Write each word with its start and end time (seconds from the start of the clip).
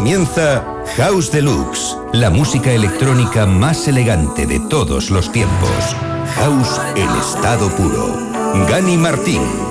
Comienza 0.00 0.64
House 0.96 1.30
Deluxe, 1.30 1.94
la 2.14 2.30
música 2.30 2.72
electrónica 2.72 3.44
más 3.44 3.86
elegante 3.86 4.46
de 4.46 4.58
todos 4.58 5.10
los 5.10 5.30
tiempos. 5.30 5.94
House 6.36 6.80
en 6.96 7.10
estado 7.18 7.68
puro. 7.76 8.16
Gani 8.66 8.96
Martín. 8.96 9.69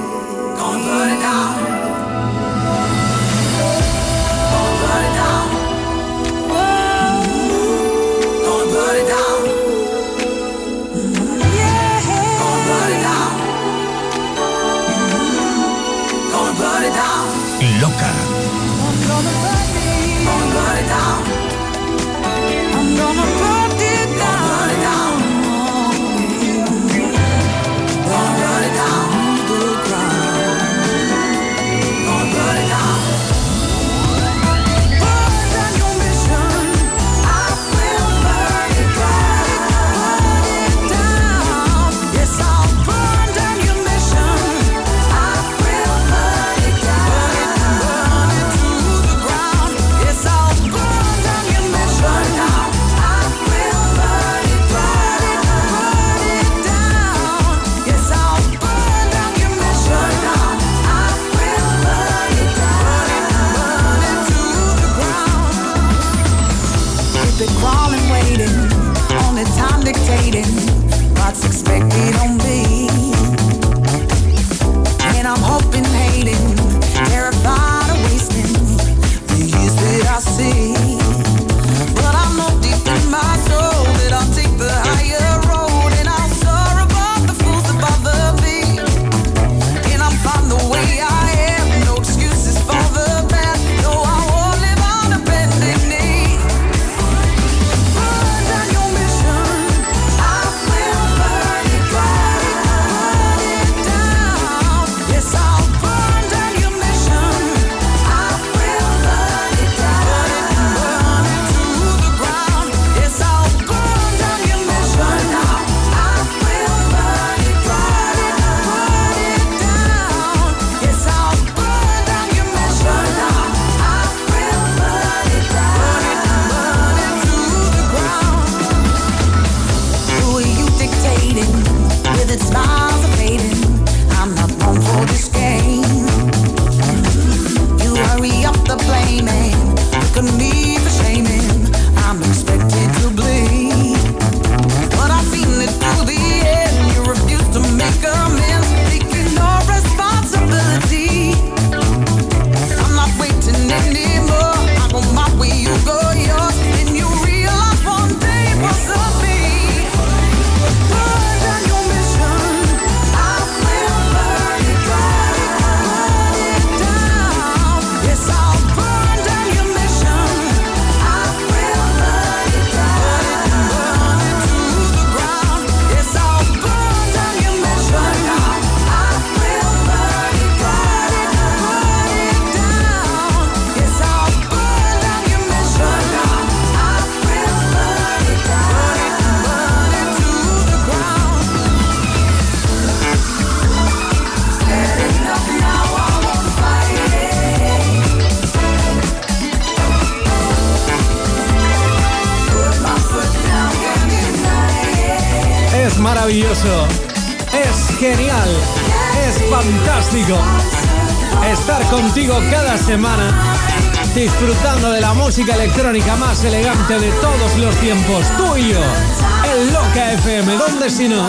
Más 216.29 216.43
elegante 216.43 216.99
de 216.99 217.09
todos 217.13 217.57
los 217.57 217.75
tiempos, 217.77 218.23
tú 218.37 218.55
y 218.55 218.69
el 218.69 219.73
Loca 219.73 220.11
FM, 220.11 220.57
donde 220.57 220.87
si 220.87 221.07
no, 221.07 221.27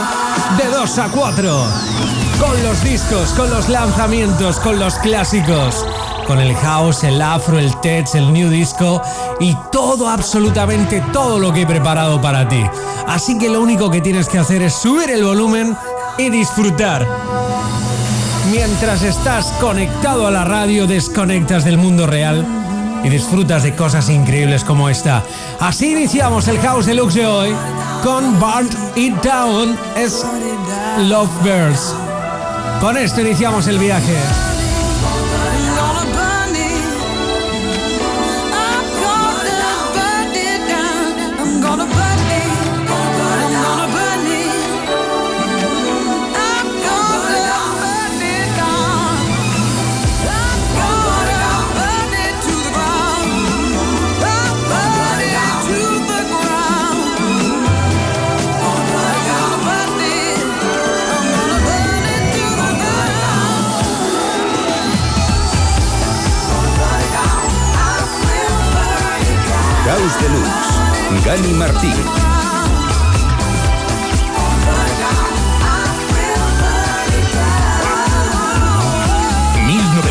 de 0.59 0.69
2 0.71 0.99
a 0.99 1.09
4, 1.09 1.67
con 2.39 2.63
los 2.63 2.85
discos, 2.85 3.31
con 3.31 3.49
los 3.49 3.71
lanzamientos, 3.71 4.61
con 4.61 4.79
los 4.79 4.97
clásicos, 4.97 5.87
con 6.27 6.39
el 6.39 6.55
house, 6.55 7.05
el 7.05 7.23
afro, 7.23 7.59
el 7.59 7.75
tech, 7.81 8.15
el 8.15 8.31
new 8.31 8.51
disco 8.51 9.01
y 9.41 9.57
todo, 9.73 10.07
absolutamente 10.07 11.03
todo 11.15 11.39
lo 11.39 11.51
que 11.51 11.63
he 11.63 11.67
preparado 11.67 12.21
para 12.21 12.47
ti. 12.47 12.63
Así 13.07 13.39
que 13.39 13.49
lo 13.49 13.63
único 13.63 13.91
que 13.91 14.03
tienes 14.03 14.29
que 14.29 14.39
hacer 14.39 14.61
es 14.61 14.75
subir 14.75 15.09
el 15.09 15.25
volumen 15.25 15.75
y 16.19 16.29
disfrutar. 16.29 17.07
Mientras 18.53 19.01
estás 19.01 19.47
conectado 19.63 20.27
a 20.27 20.31
la 20.31 20.45
radio, 20.45 20.87
desconectas 20.87 21.65
del 21.65 21.79
mundo 21.79 22.07
real 22.07 22.60
y 23.05 23.09
disfrutas 23.09 23.63
de 23.63 23.75
cosas 23.75 24.09
increíbles 24.09 24.65
como 24.65 24.89
esta. 24.89 25.23
Así 25.59 25.93
iniciamos 25.93 26.49
el 26.49 26.59
House 26.59 26.87
Deluxe 26.87 27.15
de 27.15 27.27
hoy 27.27 27.55
con 28.03 28.39
Burnt 28.39 28.75
It 28.97 29.15
Down 29.23 29.77
es 29.97 30.25
Lovebirds. 30.99 31.95
Con 32.81 32.97
esto 32.97 33.21
iniciamos 33.21 33.67
el 33.67 33.79
viaje. 33.79 34.50
Deluxe. 70.01 71.25
Gani 71.27 71.53
Martín. 71.53 71.95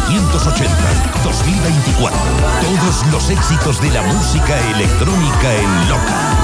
1980, 0.09 1.23
2024. 1.23 2.19
Todos 2.61 3.05
los 3.11 3.29
éxitos 3.29 3.81
de 3.81 3.89
la 3.91 4.01
música 4.01 4.57
electrónica 4.71 5.53
en 5.53 5.89
Loca. 5.89 6.38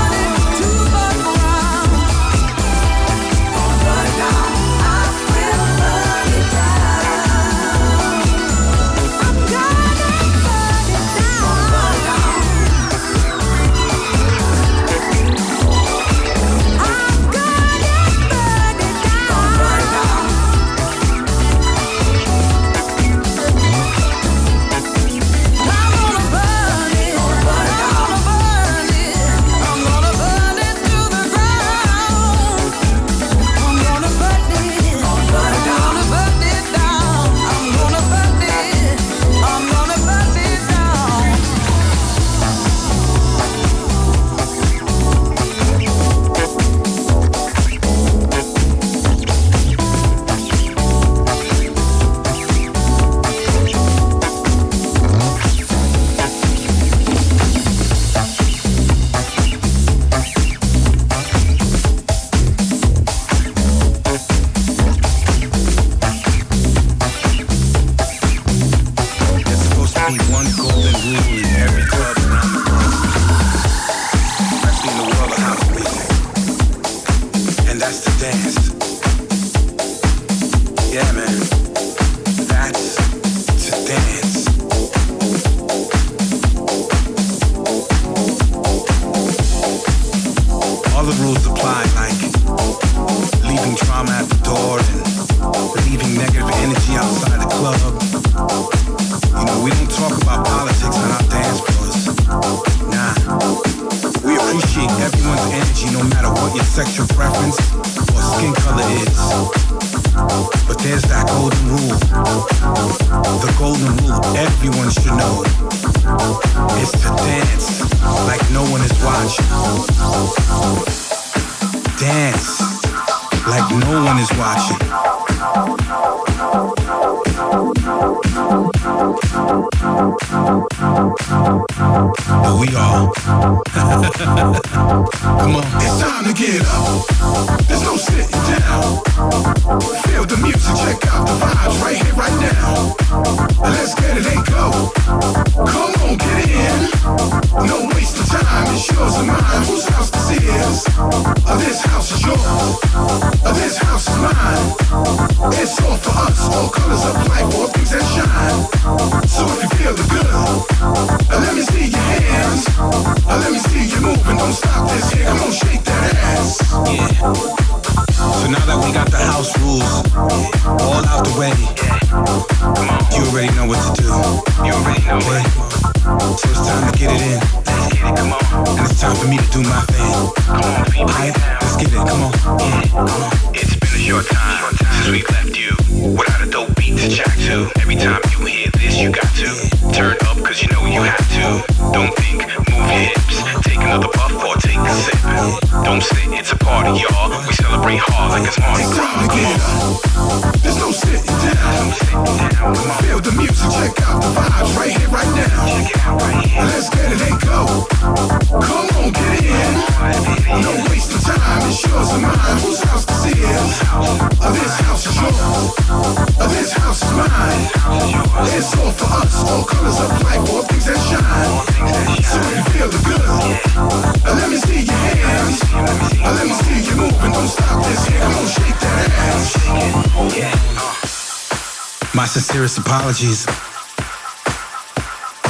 Apologies. 233.15 233.45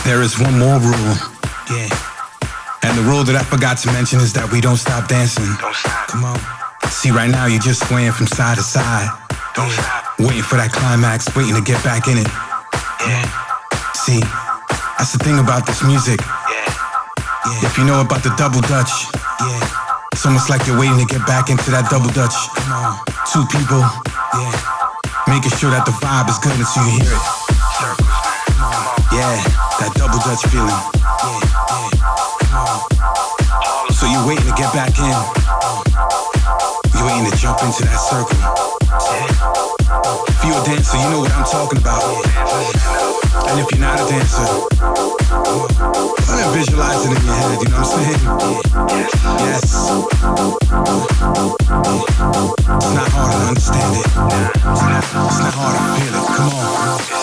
There 0.05 0.21
is 0.21 0.37
one 0.39 0.59
more 0.59 0.77
rule. 0.77 1.15
Yeah. 1.73 1.89
And 2.85 2.93
the 2.97 3.05
rule 3.09 3.23
that 3.25 3.33
I 3.33 3.41
forgot 3.41 3.77
to 3.79 3.91
mention 3.91 4.19
is 4.19 4.33
that 4.33 4.51
we 4.51 4.61
don't 4.61 4.77
stop 4.77 5.09
dancing. 5.09 5.49
Don't 5.57 5.73
stop. 5.73 6.07
Come 6.13 6.25
on. 6.25 6.37
See, 6.89 7.09
right 7.09 7.29
now 7.29 7.47
you're 7.47 7.63
just 7.63 7.87
swaying 7.89 8.11
from 8.11 8.27
side 8.27 8.57
to 8.57 8.63
side. 8.63 9.09
Don't 9.57 9.71
stop. 9.71 10.19
Waiting 10.19 10.45
for 10.45 10.61
that 10.61 10.71
climax, 10.71 11.25
waiting 11.33 11.57
to 11.57 11.65
get 11.65 11.81
back 11.81 12.05
in 12.05 12.21
it. 12.21 12.29
Yeah. 13.01 13.25
See, 13.97 14.21
that's 15.01 15.17
the 15.17 15.21
thing 15.25 15.41
about 15.41 15.65
this 15.65 15.81
music. 15.81 16.21
Yeah. 16.21 16.69
Yeah. 17.49 17.65
If 17.65 17.77
you 17.81 17.85
know 17.85 18.01
about 18.01 18.21
the 18.21 18.33
double 18.37 18.61
dutch, 18.69 18.93
yeah. 19.41 20.13
It's 20.13 20.25
almost 20.25 20.49
like 20.49 20.65
you're 20.69 20.77
waiting 20.77 21.01
to 21.01 21.09
get 21.09 21.25
back 21.25 21.49
into 21.49 21.73
that 21.73 21.89
double 21.89 22.13
dutch. 22.13 22.37
Come 22.61 22.71
on. 22.71 22.93
Two 23.25 23.43
people, 23.51 23.81
yeah 24.37 24.75
Making 25.27 25.51
sure 25.57 25.71
that 25.71 25.85
the 25.89 25.91
vibe 25.97 26.29
is 26.29 26.37
good 26.37 26.53
until 26.53 26.85
you 26.85 27.01
hear 27.01 27.11
it. 27.11 27.44
Double 30.15 30.31
dutch 30.31 30.47
feeling. 30.47 30.69
Yeah, 30.69 30.79
yeah. 31.91 32.15
So 33.91 34.07
you 34.07 34.23
waiting 34.25 34.47
to 34.47 34.55
get 34.55 34.71
back 34.71 34.95
in. 34.95 35.11
You 36.95 37.03
waiting 37.05 37.29
to 37.29 37.35
jump 37.35 37.59
into 37.63 37.83
that 37.83 37.99
circle. 37.99 38.39
If 40.29 40.45
you're 40.45 40.55
a 40.55 40.63
dancer, 40.63 40.97
you 40.99 41.09
know 41.09 41.19
what 41.19 41.31
I'm 41.35 41.43
talking 41.43 41.79
about. 41.79 42.23
And 43.49 43.59
if 43.59 43.67
you're 43.71 43.81
not 43.81 43.99
a 43.99 44.07
dancer, 44.07 44.47
try 46.23 46.43
to 46.43 46.51
visualize 46.55 47.03
it 47.05 47.11
in 47.11 47.19
your 47.25 47.35
head, 47.35 47.59
you 47.59 47.67
know 47.67 47.83
what 47.83 47.91
I'm 47.91 47.99
saying? 47.99 48.21
Yes. 49.43 49.67
It's 52.71 52.93
not 52.95 53.09
hard 53.11 53.31
to 53.33 53.39
understand 53.51 53.95
it. 53.99 54.07
It's 55.27 55.39
not 55.43 55.53
hard 55.59 55.75
to 55.75 55.81
feel 55.99 56.15
it. 56.15 56.27
Come 56.37 56.55
on. 56.55 57.14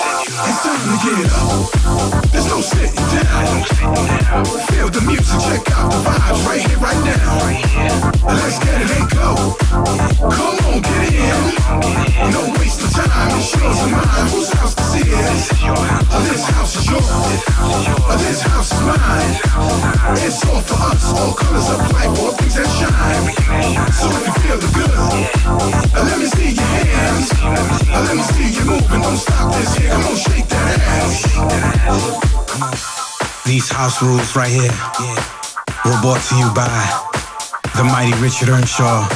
Time 0.83 0.99
to 0.99 1.15
get 1.15 1.31
up. 1.31 1.71
There's 2.33 2.47
no 2.47 2.61
sitting 2.61 3.07
down. 3.15 3.63
Feel 4.67 4.91
the 4.91 5.01
music, 5.07 5.39
check 5.47 5.63
out 5.79 5.93
the 5.93 5.99
vibes 6.03 6.43
right 6.43 6.59
here, 6.59 6.79
right 6.79 6.99
now. 7.07 7.39
Let's 8.27 8.59
get 8.59 8.83
it 8.83 8.91
and 8.91 9.07
go. 9.15 9.55
Come 10.27 10.59
on, 10.67 10.83
get 10.83 11.15
in. 11.15 11.55
No 12.35 12.51
waste 12.59 12.83
of 12.83 12.91
time. 12.99 13.31
It's 13.39 13.55
yours 13.55 13.79
and 13.79 13.93
mine. 13.93 14.27
Whose 14.35 14.51
house 14.59 14.75
this 14.75 15.07
is? 15.07 15.55
This 16.27 16.45
house 16.51 16.75
is 16.75 16.91
yours. 16.91 17.07
This 18.19 18.43
house 18.43 18.73
is 18.75 18.83
mine. 18.83 19.39
It's 20.19 20.43
all 20.51 20.63
for 20.63 20.83
us. 20.91 21.15
All 21.15 21.35
colors 21.35 21.71
of 21.71 21.79
life, 21.95 22.11
all 22.19 22.33
things 22.33 22.59
that 22.59 22.67
shine. 22.75 23.31
So 23.95 24.11
if 24.19 24.27
you 24.27 24.35
feel 24.43 24.59
the 24.59 24.67
good, 24.75 24.91
let 25.95 26.19
me 26.19 26.27
see 26.27 26.59
your 26.59 26.67
hands. 26.67 27.31
Let 27.87 28.17
me 28.17 28.23
see 28.35 28.51
you 28.51 28.65
moving. 28.67 29.01
Don't 29.01 29.17
stop 29.17 29.55
this 29.55 29.77
here. 29.77 29.91
Come 29.91 30.07
on, 30.07 30.17
shake 30.17 30.49
that. 30.49 30.72
These 33.45 33.69
house 33.69 34.01
rules 34.03 34.35
right 34.35 34.49
here 34.49 34.73
were 35.85 36.01
brought 36.01 36.23
to 36.29 36.37
you 36.37 36.51
by 36.55 36.65
the 37.77 37.85
mighty 37.85 38.15
Richard 38.23 38.49
Earnshaw. 38.49 39.07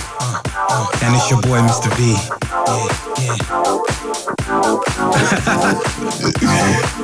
And 1.03 1.17
it's 1.17 1.31
your 1.31 1.41
boy, 1.41 1.61
Mr. 1.61 1.91
V. 1.97 2.15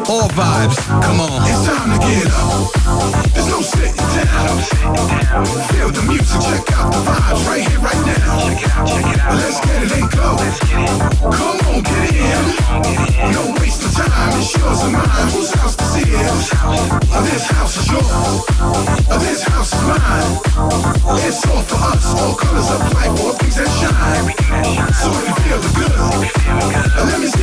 All 0.09 0.28
vibes, 0.32 0.78
come 1.04 1.21
on. 1.21 1.42
It's 1.44 1.66
time 1.68 1.92
to 1.92 1.99
get 2.00 2.26
up. 2.32 2.73
There's 3.35 3.49
no 3.49 3.61
sitting 3.61 3.92
down. 3.92 4.56
Feel 5.68 5.90
the 5.92 6.02
music, 6.09 6.40
check 6.40 6.64
out 6.73 6.88
the 6.92 7.00
vibes 7.04 7.44
right 7.47 7.61
here, 7.61 7.78
right 7.80 8.00
now. 8.09 8.49
Check 8.49 8.62
it 8.64 8.71
out, 8.73 8.88
check 8.88 9.04
it 9.04 9.21
out. 9.21 9.35
Let's 9.37 9.61
get 9.61 9.82
it 9.85 9.92
and 9.92 10.11
go. 10.11 10.32
Let's 10.40 10.61
get 10.64 10.80
in. 10.80 10.97
Come 11.28 11.61
on, 11.68 11.82
get 11.85 12.09
in. 12.16 12.44
No 13.37 13.52
waste 13.61 13.85
of 13.85 13.92
time, 14.00 14.32
it's 14.40 14.56
yours 14.56 14.80
and 14.88 14.92
mine. 14.97 15.28
Whose 15.37 15.52
house 15.52 15.76
this 15.76 16.09
is? 16.09 16.49
Uh, 16.56 17.21
this 17.28 17.44
house 17.52 17.76
is 17.76 17.87
yours. 17.92 18.49
Uh, 19.12 19.18
this 19.28 19.42
house 19.44 19.73
is 19.76 19.82
mine. 19.85 20.40
It's 21.28 21.44
all 21.47 21.61
for 21.68 21.76
us. 21.92 22.16
All 22.16 22.35
colors 22.35 22.71
of 22.73 22.80
life, 22.97 23.12
all 23.21 23.37
things 23.37 23.56
that 23.56 23.68
shine. 23.76 24.32
So 24.97 25.12
if 25.21 25.28
you 25.28 25.35
feel 25.44 25.61
the 25.61 25.68
good, 25.76 25.92
uh, 25.92 27.04
let 27.12 27.21
me 27.21 27.26
see 27.26 27.41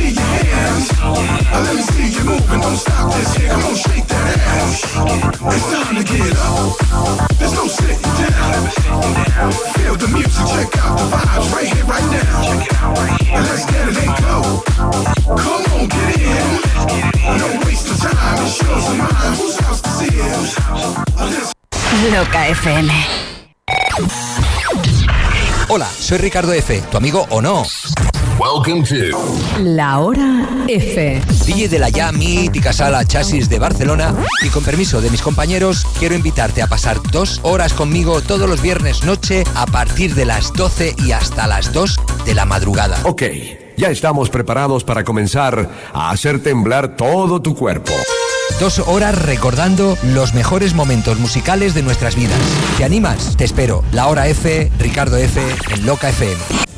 Loca 22.12 22.48
FM. 22.48 22.92
Hola, 25.68 25.88
soy 25.98 26.18
Ricardo 26.18 26.52
F., 26.52 26.82
tu 26.90 26.96
amigo 26.96 27.26
o 27.30 27.40
no. 27.40 27.62
Welcome 28.40 28.84
to 28.84 29.18
La 29.62 29.98
Hora 29.98 30.48
F. 30.66 31.20
DJ 31.44 31.68
de 31.68 31.78
la 31.78 31.90
ya 31.90 32.10
mítica 32.10 32.72
sala 32.72 33.04
Chasis 33.04 33.50
de 33.50 33.58
Barcelona 33.58 34.14
y 34.42 34.48
con 34.48 34.64
permiso 34.64 35.02
de 35.02 35.10
mis 35.10 35.20
compañeros 35.20 35.86
quiero 35.98 36.14
invitarte 36.14 36.62
a 36.62 36.66
pasar 36.66 37.02
dos 37.12 37.40
horas 37.42 37.74
conmigo 37.74 38.22
todos 38.22 38.48
los 38.48 38.62
viernes 38.62 39.04
noche 39.04 39.44
a 39.54 39.66
partir 39.66 40.14
de 40.14 40.24
las 40.24 40.54
12 40.54 40.94
y 41.04 41.12
hasta 41.12 41.46
las 41.46 41.74
2 41.74 42.00
de 42.24 42.34
la 42.34 42.46
madrugada. 42.46 42.96
Ok, 43.04 43.24
ya 43.76 43.90
estamos 43.90 44.30
preparados 44.30 44.84
para 44.84 45.04
comenzar 45.04 45.68
a 45.92 46.10
hacer 46.10 46.42
temblar 46.42 46.96
todo 46.96 47.42
tu 47.42 47.54
cuerpo. 47.54 47.92
Dos 48.58 48.78
horas 48.78 49.20
recordando 49.22 49.98
los 50.14 50.32
mejores 50.32 50.72
momentos 50.72 51.18
musicales 51.18 51.74
de 51.74 51.82
nuestras 51.82 52.16
vidas. 52.16 52.40
¿Te 52.78 52.84
animas? 52.84 53.36
Te 53.36 53.44
espero. 53.44 53.84
La 53.92 54.06
Hora 54.06 54.28
F, 54.28 54.72
Ricardo 54.78 55.18
F, 55.18 55.42
en 55.74 55.84
Loca 55.84 56.08
FM. 56.08 56.69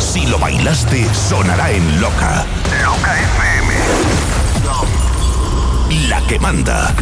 Si 0.00 0.26
lo 0.26 0.38
bailaste, 0.38 1.06
sonará 1.14 1.70
en 1.70 2.00
Loca. 2.00 2.44
Loca 2.82 3.20
FM. 3.20 3.74
La 6.08 6.20
que 6.26 6.38
manda. 6.40 6.94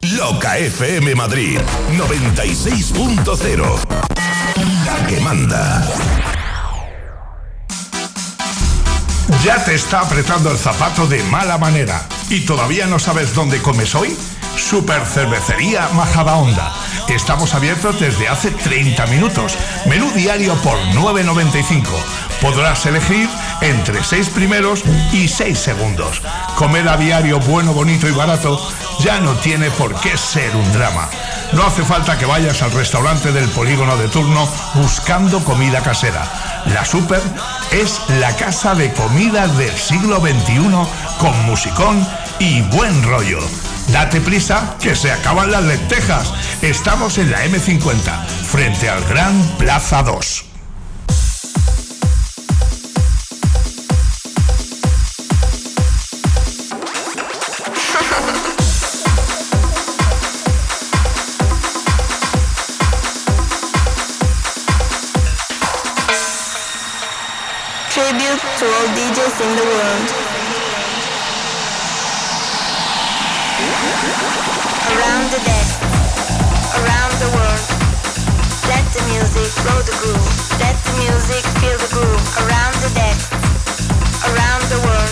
Loca 0.00 0.58
FM 0.58 1.14
Madrid 1.14 1.58
96.0. 1.96 3.78
La 4.84 5.06
que 5.06 5.20
manda. 5.20 5.82
Ya 9.42 9.64
te 9.64 9.74
está 9.74 10.00
apretando 10.00 10.50
el 10.50 10.58
zapato 10.58 11.06
de 11.06 11.22
mala 11.24 11.56
manera 11.58 12.06
y 12.28 12.40
todavía 12.40 12.86
no 12.86 12.98
sabes 12.98 13.34
dónde 13.34 13.62
comes 13.62 13.94
hoy. 13.94 14.16
Super 14.56 15.06
Cervecería 15.06 15.88
Majadahonda. 15.94 16.87
Estamos 17.08 17.54
abiertos 17.54 17.98
desde 18.00 18.28
hace 18.28 18.50
30 18.50 19.06
minutos. 19.06 19.56
Menú 19.86 20.10
diario 20.12 20.54
por 20.62 20.78
9.95 20.94 21.82
Podrás 22.40 22.86
elegir 22.86 23.28
entre 23.60 24.04
seis 24.04 24.28
primeros 24.28 24.84
y 25.12 25.26
seis 25.26 25.58
segundos. 25.58 26.22
Comer 26.54 26.88
a 26.88 26.96
diario 26.96 27.40
bueno, 27.40 27.72
bonito 27.72 28.08
y 28.08 28.12
barato 28.12 28.60
ya 29.00 29.20
no 29.20 29.34
tiene 29.34 29.70
por 29.72 29.98
qué 30.00 30.16
ser 30.16 30.54
un 30.54 30.72
drama. 30.72 31.08
No 31.52 31.64
hace 31.64 31.82
falta 31.82 32.16
que 32.16 32.26
vayas 32.26 32.62
al 32.62 32.70
restaurante 32.70 33.32
del 33.32 33.48
polígono 33.50 33.96
de 33.96 34.08
turno 34.08 34.48
buscando 34.74 35.42
comida 35.42 35.82
casera. 35.82 36.24
La 36.66 36.84
Super 36.84 37.22
es 37.72 38.00
la 38.20 38.34
casa 38.36 38.74
de 38.74 38.92
comida 38.92 39.48
del 39.48 39.76
siglo 39.76 40.20
XXI 40.20 40.70
con 41.18 41.46
musicón 41.46 42.06
y 42.38 42.62
buen 42.62 43.02
rollo. 43.02 43.40
Date 43.92 44.20
prisa 44.20 44.76
que 44.80 44.94
se 44.94 45.10
acaban 45.10 45.50
las 45.50 45.64
lentejas. 45.64 46.32
Estamos 46.62 47.16
en 47.18 47.30
la 47.30 47.44
M50, 47.46 48.26
frente 48.26 48.88
al 48.88 49.02
Gran 49.04 49.40
Plaza 49.56 50.02
2. 50.02 50.44
Tribute 67.90 68.40
to 68.58 68.66
all 68.66 68.86
DJs 68.94 69.40
in 69.40 69.56
the 69.56 69.64
world. 69.64 70.17
Let 79.48 80.76
the 80.84 80.92
music 81.00 81.40
feel 81.56 81.80
the 81.80 81.88
groove. 81.88 82.20
Around 82.44 82.76
the 82.84 82.92
deck, 82.92 83.16
around 84.28 84.60
the 84.68 84.76
world. 84.84 85.08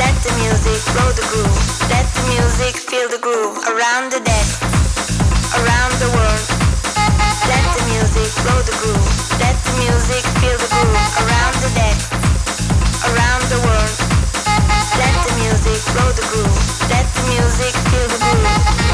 Let 0.00 0.16
the 0.24 0.32
music 0.40 0.80
blow 0.96 1.12
the 1.12 1.28
groove. 1.28 1.52
Let 1.92 2.08
the 2.16 2.24
music 2.32 2.80
feel 2.88 3.04
the 3.12 3.20
groove. 3.20 3.60
Around 3.68 4.12
the 4.12 4.20
deck, 4.24 4.48
around 5.60 5.92
the 6.00 6.08
world. 6.16 6.40
Let 7.44 7.68
the 7.76 7.84
music 7.92 8.32
blow 8.40 8.64
the 8.64 8.72
groove. 8.80 9.04
Let 9.36 9.60
the 9.60 9.76
music 9.76 10.24
feel 10.40 10.56
the 10.56 10.68
groove. 10.72 10.96
Around 11.20 11.60
the 11.60 11.68
deck, 11.76 12.00
around 13.12 13.44
the 13.52 13.60
world. 13.60 13.92
Let 14.96 15.12
the 15.28 15.36
music 15.36 15.84
feel 15.92 16.16
the 18.08 18.16
groove. 18.24 18.87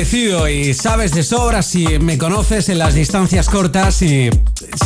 Agradecido 0.00 0.48
y 0.48 0.72
sabes 0.72 1.12
de 1.12 1.22
sobra 1.22 1.62
si 1.62 1.98
me 1.98 2.16
conoces 2.16 2.70
en 2.70 2.78
las 2.78 2.94
distancias 2.94 3.50
cortas 3.50 4.00
y 4.00 4.30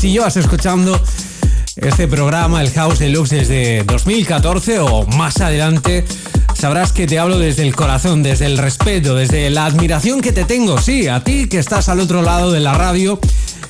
si 0.01 0.11
llevas 0.11 0.37
escuchando 0.37 1.01
este 1.77 2.09
programa, 2.09 2.61
el 2.61 2.71
House 2.73 2.99
Deluxe, 2.99 3.31
desde 3.31 3.85
2014 3.85 4.81
o 4.81 5.07
más 5.07 5.41
adelante, 5.41 6.05
sabrás 6.59 6.91
que 6.91 7.07
te 7.07 7.21
hablo 7.21 7.39
desde 7.39 7.63
el 7.63 7.77
corazón, 7.77 8.25
desde 8.25 8.47
el 8.47 8.59
respeto, 8.59 9.15
desde 9.15 9.51
la 9.51 9.67
admiración 9.67 10.21
que 10.21 10.33
te 10.33 10.45
tengo, 10.45 10.81
sí, 10.81 11.07
a 11.07 11.23
ti 11.23 11.47
que 11.47 11.61
estás 11.61 11.89
al 11.89 12.01
otro 12.01 12.21
lado 12.21 12.51
de 12.51 12.59
la 12.59 12.75
radio, 12.75 13.21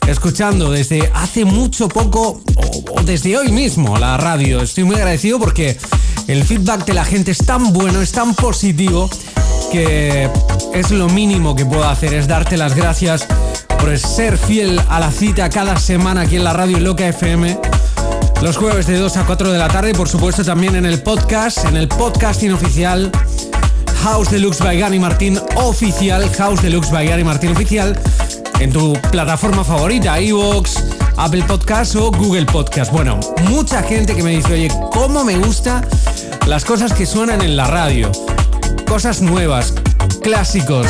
escuchando 0.07 0.71
desde 0.71 1.11
hace 1.13 1.45
mucho 1.45 1.89
poco 1.89 2.41
o, 2.57 3.03
desde 3.03 3.37
hoy 3.37 3.53
mismo 3.53 3.99
la 3.99 4.17
radio. 4.17 4.63
Estoy 4.63 4.85
muy 4.85 4.97
agradecido 4.97 5.39
porque 5.39 5.77
el 6.27 6.43
feedback 6.43 6.87
de 6.87 6.95
la 6.95 7.05
gente 7.05 7.33
es 7.33 7.39
tan 7.45 7.75
bueno, 7.75 8.01
es 8.01 8.13
tan 8.13 8.35
positivo 8.35 9.11
que 9.71 10.31
es 10.75 10.91
lo 10.91 11.09
mínimo 11.09 11.55
que 11.55 11.65
puedo 11.65 11.89
hacer, 11.89 12.13
es 12.15 12.27
darte 12.27 12.57
las 12.57 12.75
gracias 12.75 13.27
por 13.79 13.97
ser 13.97 14.37
fiel 14.37 14.81
a 14.89 14.99
la 14.99 15.11
cita 15.11 15.49
cada 15.49 15.79
semana 15.79 16.23
aquí 16.23 16.37
en 16.37 16.45
la 16.45 16.53
radio 16.53 16.81
Loca 16.81 17.07
FM. 17.07 17.59
Los 18.43 18.57
jueves 18.57 18.87
de 18.87 18.99
2 18.99 19.17
a 19.17 19.25
4 19.25 19.53
de 19.53 19.59
la 19.59 19.69
tarde 19.69 19.91
y 19.91 19.95
por 19.95 20.09
supuesto 20.09 20.45
también 20.45 20.75
en 20.75 20.85
el 20.85 21.01
podcast, 21.01 21.65
en 21.67 21.77
el 21.77 21.87
podcasting 21.87 22.53
oficial 22.53 23.13
House 24.03 24.31
Deluxe 24.31 24.59
by 24.59 24.79
Gary 24.79 24.99
Martín 24.99 25.41
oficial, 25.55 26.29
House 26.37 26.61
Deluxe 26.61 26.91
by 26.91 27.07
Gary 27.07 27.25
Martín 27.25 27.53
oficial, 27.53 27.99
en 28.59 28.73
tu 28.73 28.95
plataforma 29.13 29.65
favorita, 29.65 30.21
iVoox, 30.21 30.71
Apple 31.17 31.45
Podcast 31.45 31.95
o 31.95 32.11
Google 32.11 32.47
Podcast. 32.47 32.93
Bueno, 32.93 33.21
mucha 33.49 33.83
gente 33.83 34.15
que 34.15 34.23
me 34.23 34.33
dice, 34.33 34.53
oye, 34.53 34.69
¿cómo 34.93 35.25
me 35.25 35.39
gusta 35.39 35.83
las 36.47 36.65
cosas 36.65 36.93
que 36.93 37.07
suenan 37.07 37.43
en 37.43 37.57
la 37.57 37.67
radio? 37.69 38.11
Cosas 38.87 39.23
nuevas, 39.23 39.73
clásicos, 40.23 40.87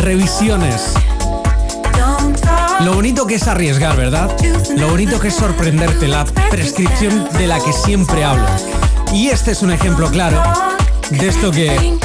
revisiones. 0.00 0.94
Lo 2.80 2.94
bonito 2.94 3.26
que 3.26 3.34
es 3.34 3.48
arriesgar, 3.48 3.96
¿verdad? 3.96 4.30
Lo 4.76 4.88
bonito 4.88 5.18
que 5.18 5.28
es 5.28 5.34
sorprenderte, 5.34 6.06
la 6.08 6.24
prescripción 6.50 7.28
de 7.32 7.46
la 7.46 7.58
que 7.60 7.72
siempre 7.72 8.24
hablo. 8.24 8.46
Y 9.12 9.28
este 9.28 9.52
es 9.52 9.62
un 9.62 9.72
ejemplo 9.72 10.10
claro 10.10 10.42
de 11.10 11.28
esto 11.28 11.50
que 11.50 11.98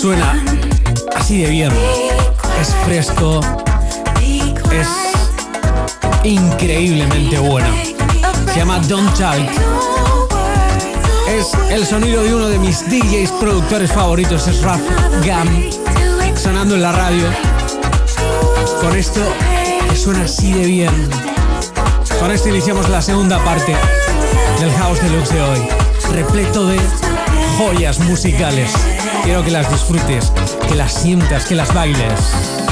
suena 0.00 0.42
así 1.16 1.42
de 1.42 1.50
bien. 1.50 1.72
Es 2.60 2.74
fresco, 2.84 3.40
es 4.70 4.88
increíblemente 6.24 7.38
bueno. 7.38 7.68
Se 8.52 8.58
llama 8.58 8.78
Don't 8.80 9.16
Talk. 9.18 9.95
Es 11.28 11.52
el 11.70 11.84
sonido 11.86 12.22
de 12.22 12.34
uno 12.34 12.48
de 12.48 12.58
mis 12.58 12.88
DJs 12.88 13.32
productores 13.32 13.92
favoritos, 13.92 14.46
es 14.46 14.62
Raf 14.62 14.80
Gam, 15.24 15.48
sonando 16.36 16.76
en 16.76 16.82
la 16.82 16.92
radio. 16.92 17.26
Con 18.80 18.96
esto 18.96 19.20
que 19.90 19.96
suena 19.96 20.24
así 20.24 20.52
de 20.52 20.66
bien. 20.66 21.10
Con 22.20 22.30
esto 22.30 22.48
iniciamos 22.48 22.88
la 22.88 23.02
segunda 23.02 23.42
parte 23.44 23.74
del 24.60 24.72
House 24.72 25.02
Deluxe 25.02 25.34
de 25.34 25.42
hoy. 25.42 25.68
repleto 26.12 26.66
de 26.66 26.78
joyas 27.58 27.98
musicales. 28.00 28.72
Quiero 29.24 29.42
que 29.42 29.50
las 29.50 29.70
disfrutes, 29.70 30.32
que 30.68 30.76
las 30.76 30.94
sientas, 30.94 31.46
que 31.46 31.56
las 31.56 31.74
bailes. 31.74 32.65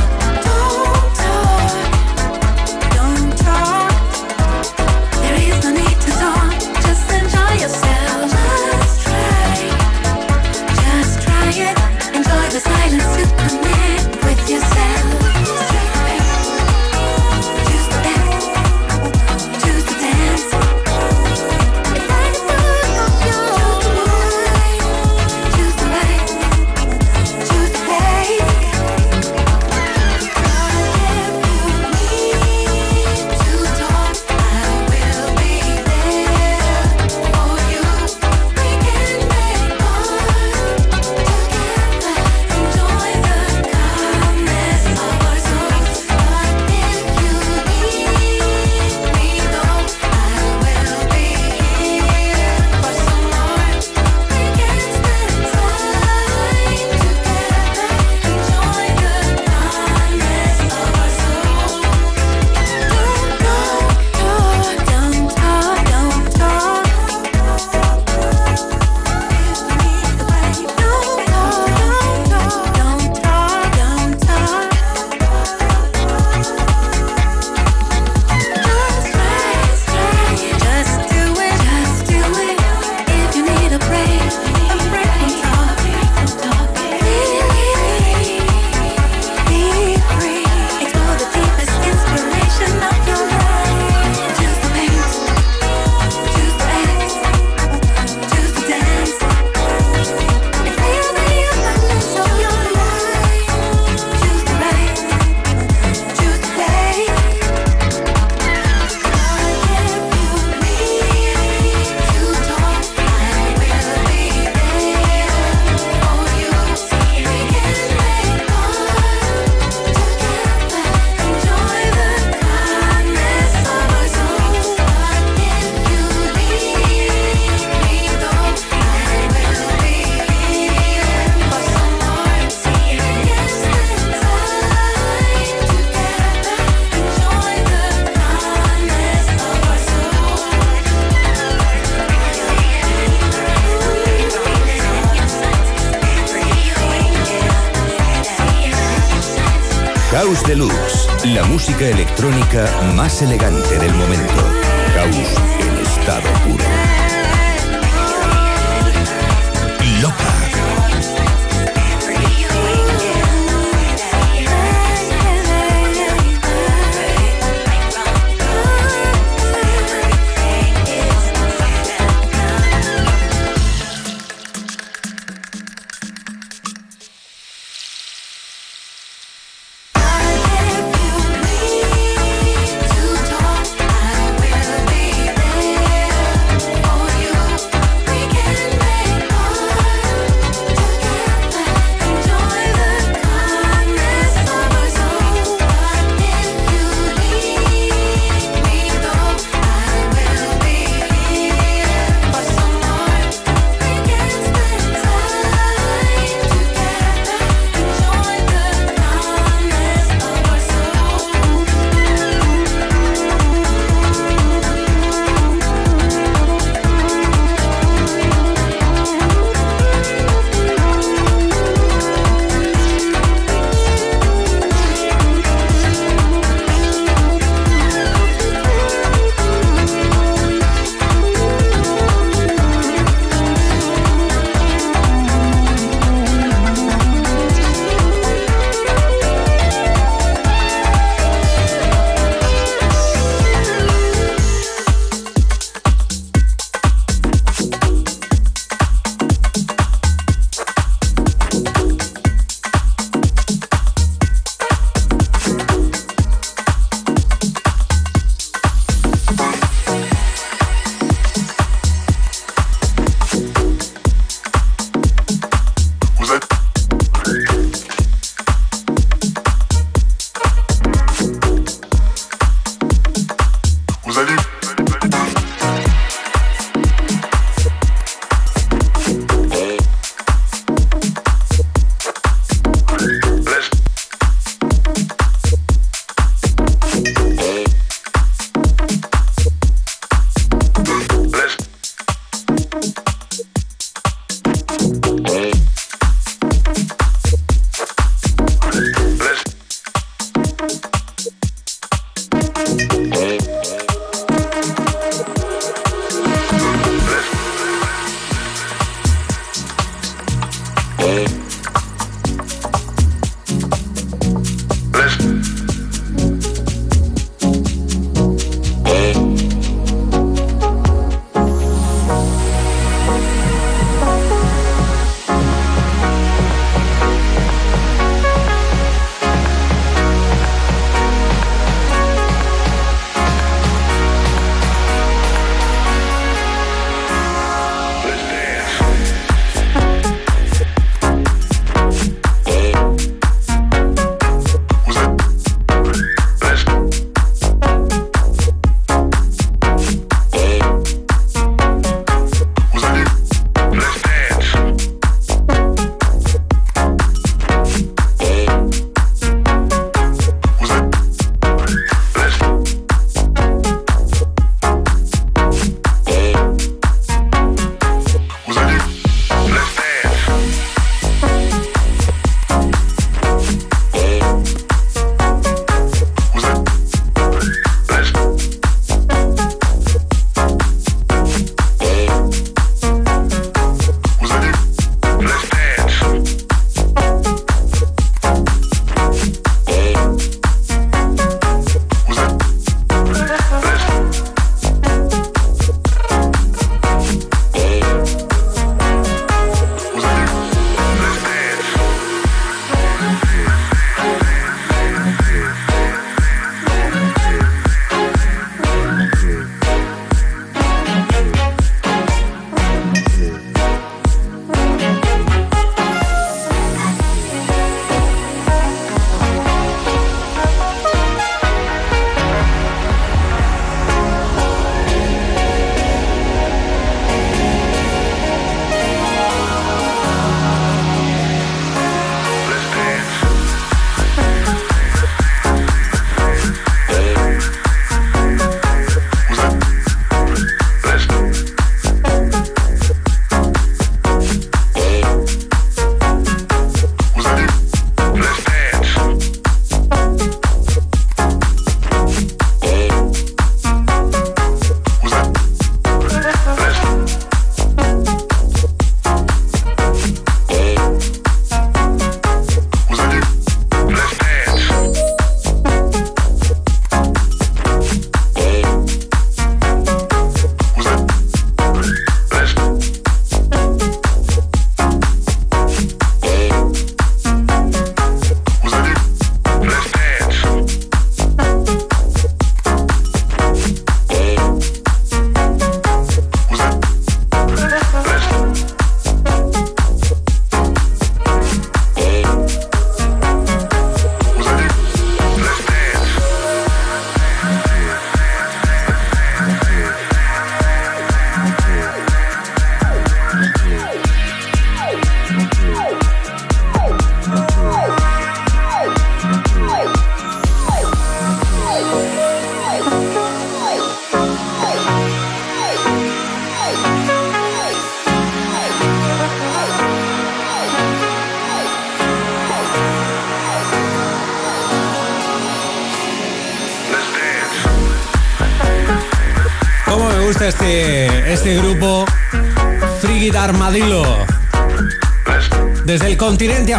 Electrónica 152.25 152.95
más 152.95 153.21
elegante 153.21 153.64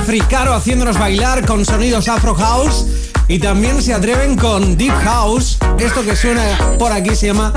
africano 0.06 0.54
haciéndonos 0.54 1.00
bailar 1.00 1.48
con 1.48 1.66
sonidos 1.66 2.08
Afro 2.08 2.36
House 2.36 2.86
y 3.28 3.40
también 3.40 3.82
se 3.82 3.92
atreven 3.92 4.36
con 4.36 4.78
Deep 4.78 4.94
House. 5.04 5.58
Esto 5.80 6.04
que 6.06 6.16
suena 6.16 6.44
por 6.78 6.92
aquí 6.92 7.16
se 7.16 7.26
llama 7.26 7.52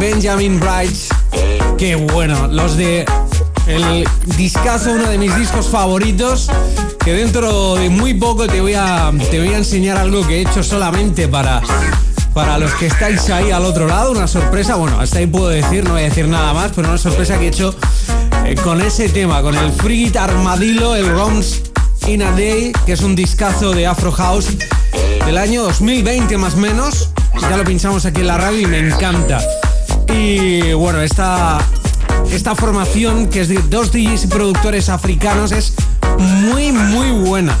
Benjamin 0.00 0.58
Bright. 0.58 0.96
Qué 1.76 1.96
bueno, 1.96 2.46
los 2.46 2.78
de 2.78 3.04
el 3.66 4.08
discazo, 4.38 4.92
uno 4.92 5.10
de 5.10 5.18
mis 5.18 5.36
discos 5.36 5.66
favoritos, 5.66 6.48
que 7.04 7.12
dentro 7.12 7.74
de 7.74 7.90
muy 7.90 8.14
poco 8.14 8.46
te 8.46 8.62
voy 8.62 8.72
a, 8.72 9.12
te 9.30 9.38
voy 9.38 9.52
a 9.52 9.58
enseñar 9.58 9.98
algo 9.98 10.26
que 10.26 10.38
he 10.38 10.40
hecho 10.40 10.62
solamente 10.62 11.28
para, 11.28 11.60
para 12.32 12.56
los 12.56 12.72
que 12.72 12.86
estáis 12.86 13.28
ahí 13.28 13.50
al 13.50 13.66
otro 13.66 13.86
lado, 13.86 14.12
una 14.12 14.26
sorpresa, 14.26 14.76
bueno, 14.76 14.98
hasta 14.98 15.18
ahí 15.18 15.26
puedo 15.26 15.48
decir, 15.48 15.84
no 15.84 15.90
voy 15.90 16.00
a 16.00 16.04
decir 16.04 16.26
nada 16.26 16.54
más, 16.54 16.72
pero 16.74 16.88
una 16.88 16.96
sorpresa 16.96 17.38
que 17.38 17.44
he 17.44 17.48
hecho 17.48 17.74
eh, 18.52 18.54
con 18.62 18.80
ese 18.80 19.08
tema, 19.08 19.40
con 19.40 19.56
el 19.56 19.72
Frigid 19.72 20.16
Armadillo, 20.16 20.94
el 20.94 21.08
Roms 21.08 21.62
in 22.06 22.22
a 22.22 22.30
Day, 22.32 22.72
que 22.84 22.92
es 22.92 23.00
un 23.00 23.14
discazo 23.14 23.72
de 23.72 23.86
Afro 23.86 24.12
House 24.12 24.48
del 25.24 25.38
año 25.38 25.62
2020 25.62 26.36
más 26.36 26.56
menos. 26.56 27.10
Ya 27.40 27.56
lo 27.56 27.64
pinchamos 27.64 28.04
aquí 28.04 28.20
en 28.20 28.26
la 28.26 28.38
radio 28.38 28.60
y 28.60 28.66
me 28.66 28.78
encanta. 28.78 29.40
Y 30.14 30.72
bueno, 30.74 31.00
esta, 31.00 31.60
esta 32.30 32.54
formación 32.54 33.28
que 33.28 33.42
es 33.42 33.48
de 33.48 33.62
dos 33.68 33.90
DJs 33.90 34.24
y 34.24 34.26
productores 34.26 34.88
africanos 34.88 35.52
es 35.52 35.74
muy, 36.18 36.72
muy 36.72 37.10
buena. 37.10 37.58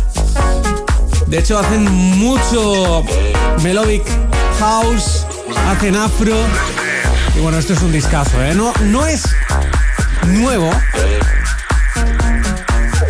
De 1.26 1.38
hecho, 1.38 1.58
hacen 1.58 1.84
mucho 2.18 3.02
melodic 3.62 4.04
house, 4.58 5.26
hacen 5.68 5.96
afro. 5.96 6.34
Y 7.36 7.40
bueno, 7.40 7.58
esto 7.58 7.72
es 7.72 7.82
un 7.82 7.92
discazo, 7.92 8.42
¿eh? 8.42 8.54
No, 8.54 8.74
no 8.82 9.06
es 9.06 9.24
nuevo, 10.26 10.70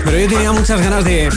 pero 0.04 0.18
yo 0.18 0.28
tenía 0.28 0.52
muchas 0.52 0.80
ganas 0.80 1.04
de 1.04 1.28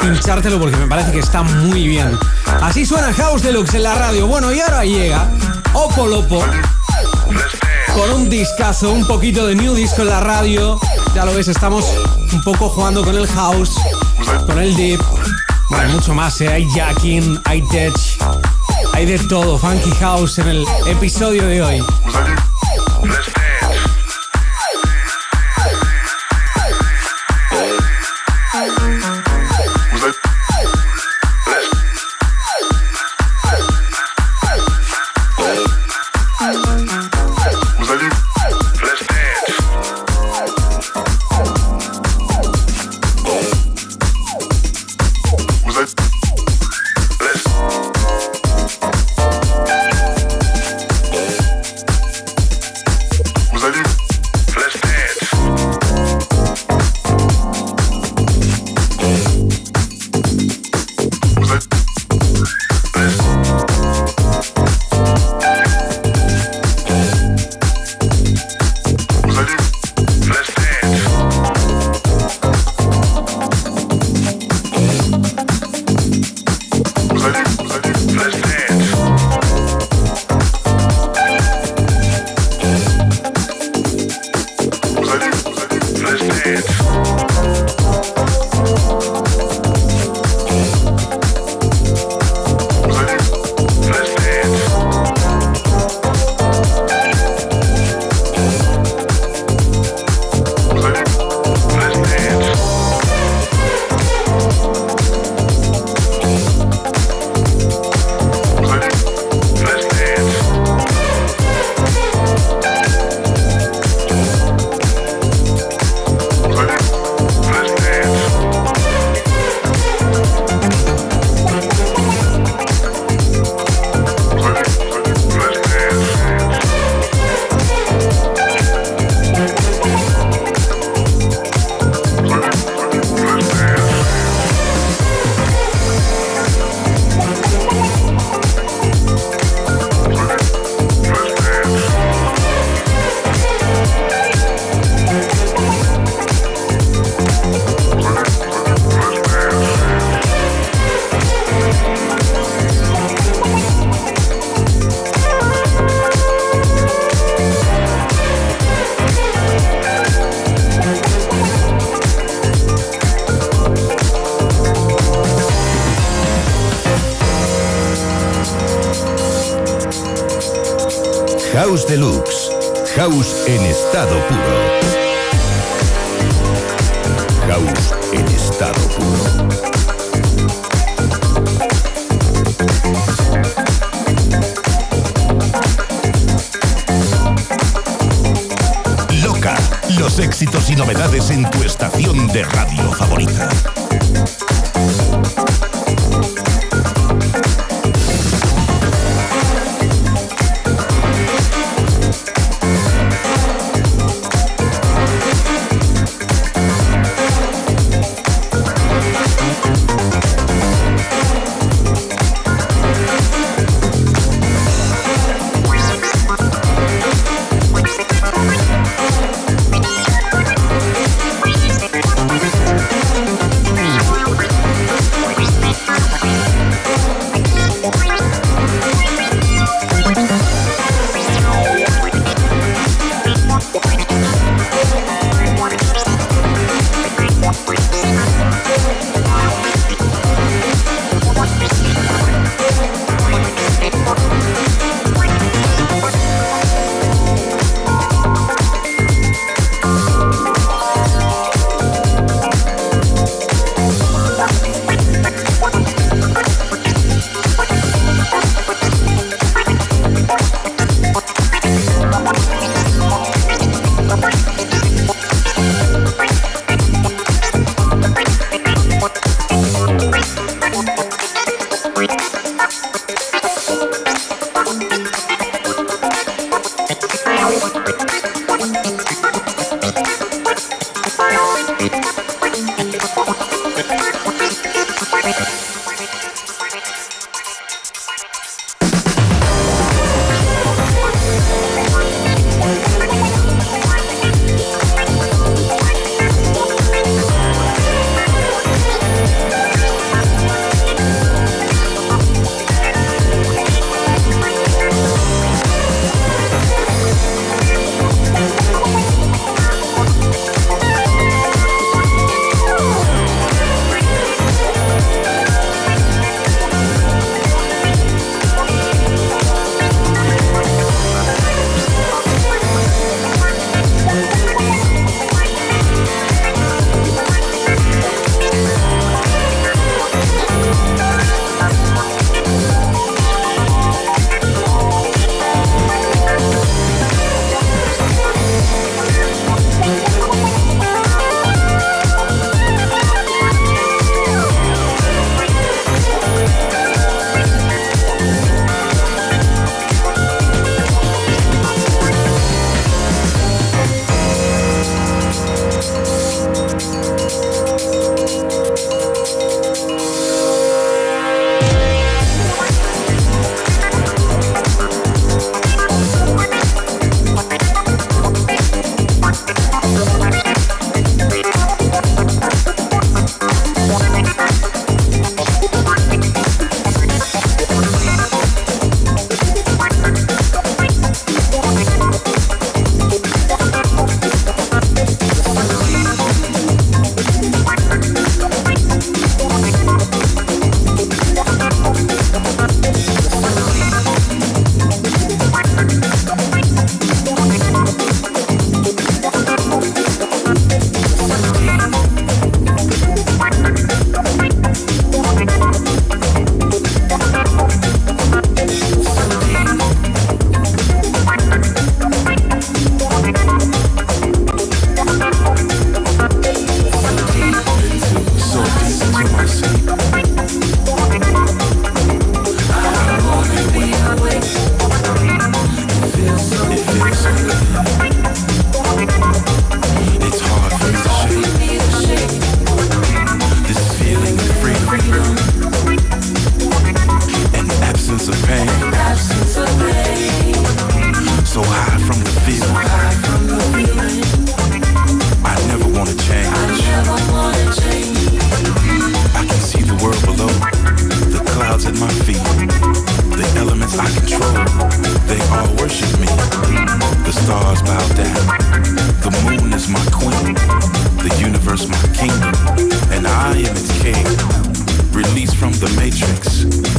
pinchártelo 0.00 0.58
porque 0.58 0.76
me 0.76 0.86
parece 0.86 1.12
que 1.12 1.18
está 1.20 1.42
muy 1.42 1.86
bien. 1.86 2.18
Así 2.60 2.84
suena 2.84 3.12
House 3.12 3.42
Deluxe 3.42 3.74
en 3.74 3.84
la 3.84 3.94
radio. 3.94 4.26
Bueno, 4.26 4.52
y 4.52 4.60
ahora 4.60 4.84
llega 4.84 5.28
Opolopo 5.72 6.44
con 7.94 8.10
un 8.10 8.30
discazo, 8.30 8.90
un 8.90 9.06
poquito 9.06 9.46
de 9.46 9.54
new 9.54 9.74
disco 9.74 10.02
en 10.02 10.08
la 10.08 10.20
radio. 10.20 10.78
Ya 11.14 11.24
lo 11.24 11.34
ves, 11.34 11.48
estamos 11.48 11.86
un 12.32 12.42
poco 12.42 12.68
jugando 12.68 13.04
con 13.04 13.16
el 13.16 13.26
house, 13.28 13.76
con 14.46 14.58
el 14.58 14.74
deep. 14.76 15.00
Bueno, 15.70 15.94
mucho 15.94 16.14
más, 16.14 16.40
¿eh? 16.40 16.48
hay 16.48 16.68
jacking, 16.70 17.40
hay 17.44 17.62
tech, 17.68 17.94
hay 18.92 19.06
de 19.06 19.18
todo, 19.18 19.58
funky 19.58 19.90
house 20.00 20.38
en 20.38 20.48
el 20.48 20.66
episodio 20.86 21.46
de 21.46 21.62
hoy. 21.62 21.82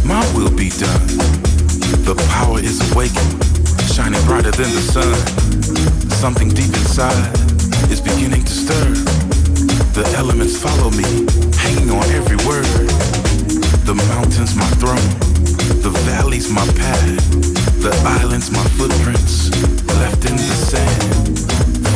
My 0.05 0.23
will 0.35 0.51
be 0.51 0.69
done. 0.69 1.07
The 2.03 2.15
power 2.29 2.59
is 2.59 2.79
awakened, 2.91 3.43
shining 3.87 4.23
brighter 4.25 4.51
than 4.51 4.71
the 4.73 4.83
sun. 4.83 5.13
Something 6.11 6.49
deep 6.49 6.73
inside 6.73 7.33
is 7.91 8.01
beginning 8.01 8.43
to 8.43 8.51
stir. 8.51 8.93
The 9.93 10.05
elements 10.17 10.57
follow 10.57 10.89
me, 10.91 11.25
hanging 11.57 11.91
on 11.91 12.03
every 12.11 12.37
word. 12.47 12.65
The 13.85 13.95
mountains 13.95 14.55
my 14.55 14.69
throne, 14.81 15.09
the 15.81 15.91
valleys 16.05 16.49
my 16.49 16.65
path, 16.73 17.29
the 17.81 17.93
islands 18.21 18.51
my 18.51 18.63
footprints, 18.77 19.49
left 19.99 20.25
in 20.25 20.35
the 20.35 20.57
sand. 20.69 21.39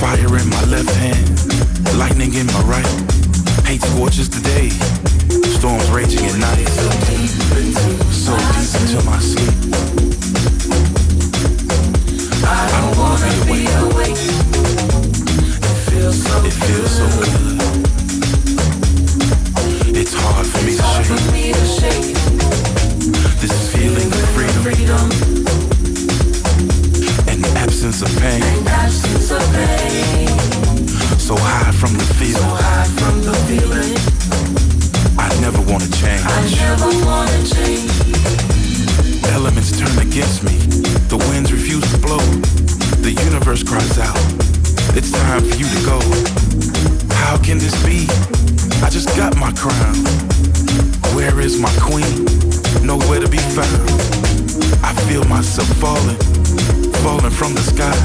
Fire 0.01 0.37
in 0.37 0.49
my 0.49 0.63
left 0.65 0.93
hand, 0.95 1.97
lightning 1.97 2.33
in 2.33 2.47
my 2.47 2.61
right. 2.63 3.26
Hate 3.65 3.81
scorches 3.81 4.29
the 4.29 4.41
day, 4.41 4.69
storms 5.57 5.89
raging 5.89 6.25
at 6.25 6.37
night. 6.37 6.67
So 6.67 6.89
deep 7.07 7.31
into 8.81 9.01
my 9.05 9.19
sleep. 9.19 9.53
I 12.43 12.67
don't 12.71 12.97
wanna 12.97 13.45
be 13.45 13.67
awake. 13.83 14.21
It 15.63 15.77
feels 15.89 16.17
so, 16.23 16.43
it 16.45 16.53
feels 16.53 16.91
so 16.97 17.05
good. 17.17 17.35
It's 19.95 20.13
hard 20.13 20.45
for 20.45 20.61
me 21.31 21.53
to 21.53 21.65
shake. 21.65 22.15
This 23.41 23.71
feeling 23.71 24.07
of 24.07 24.29
freedom. 24.35 25.11
And 27.27 27.43
the 27.43 27.51
absence 27.59 28.01
of 28.01 28.09
pain. 28.19 28.43
So 31.27 31.35
high 31.35 31.73
from 31.73 31.91
the 31.91 32.05
feeling. 32.15 32.39
I 35.19 35.27
never 35.41 35.59
wanna 35.59 35.89
change. 35.99 36.23
Elements 39.35 39.77
turn 39.77 39.91
against 39.99 40.43
me. 40.43 40.55
The 41.11 41.17
winds 41.27 41.51
refuse 41.51 41.83
to 41.91 41.97
blow. 41.97 42.23
The 43.03 43.11
universe 43.11 43.61
cries 43.61 43.99
out. 43.99 44.15
It's 44.95 45.11
time 45.11 45.43
for 45.43 45.55
you 45.59 45.67
to 45.67 45.81
go. 45.83 45.99
How 47.15 47.35
can 47.37 47.57
this 47.57 47.75
be? 47.83 48.07
I 48.81 48.89
just 48.89 49.09
got 49.17 49.35
my 49.35 49.51
crown. 49.51 49.97
Where 51.13 51.41
is 51.41 51.59
my 51.59 51.73
queen? 51.81 52.23
Nowhere 52.87 53.19
to 53.19 53.27
be 53.27 53.43
found. 53.51 53.83
I 54.81 54.95
feel 55.11 55.25
myself 55.25 55.67
falling, 55.83 56.15
falling 57.03 57.35
from 57.35 57.53
the 57.53 57.65
sky. 57.67 57.99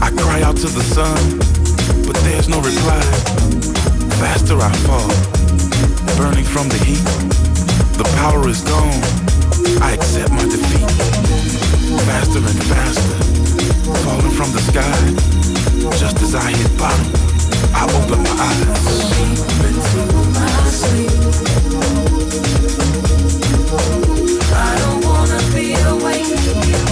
I 0.00 0.10
cry 0.22 0.42
out 0.42 0.56
to 0.58 0.68
the 0.68 0.84
sun, 0.94 1.40
but 2.06 2.16
there's 2.24 2.48
no 2.48 2.60
reply. 2.60 3.00
Faster 4.20 4.56
I 4.60 4.72
fall, 4.86 5.08
burning 6.16 6.44
from 6.44 6.68
the 6.68 6.78
heat. 6.84 7.04
The 7.96 8.04
power 8.20 8.48
is 8.48 8.62
gone. 8.62 9.00
I 9.82 9.92
accept 9.94 10.30
my 10.32 10.44
defeat. 10.44 10.90
Faster 12.06 12.38
and 12.38 12.62
faster, 12.72 13.16
falling 14.04 14.34
from 14.38 14.52
the 14.52 14.60
sky. 14.70 14.96
Just 15.98 16.20
as 16.22 16.34
I 16.34 16.50
hit 16.50 16.78
bottom, 16.78 17.10
I 17.74 17.84
open 17.98 18.22
my 18.22 18.34
eyes. 18.48 18.64
I 24.52 24.76
don't 24.78 25.04
wanna 25.04 25.40
be 25.54 25.74
awake. 25.74 26.83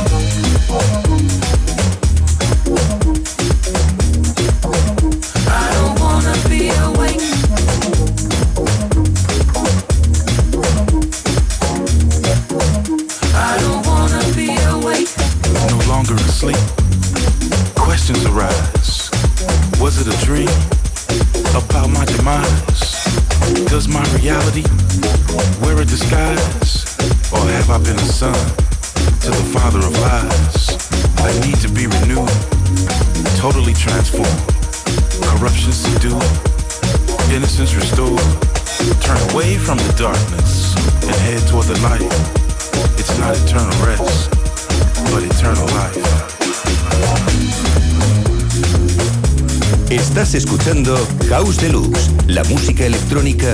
Escuchando 50.35 50.97
House 51.29 51.59
Deluxe, 51.59 52.11
la 52.27 52.43
música 52.45 52.87
electrónica 52.87 53.53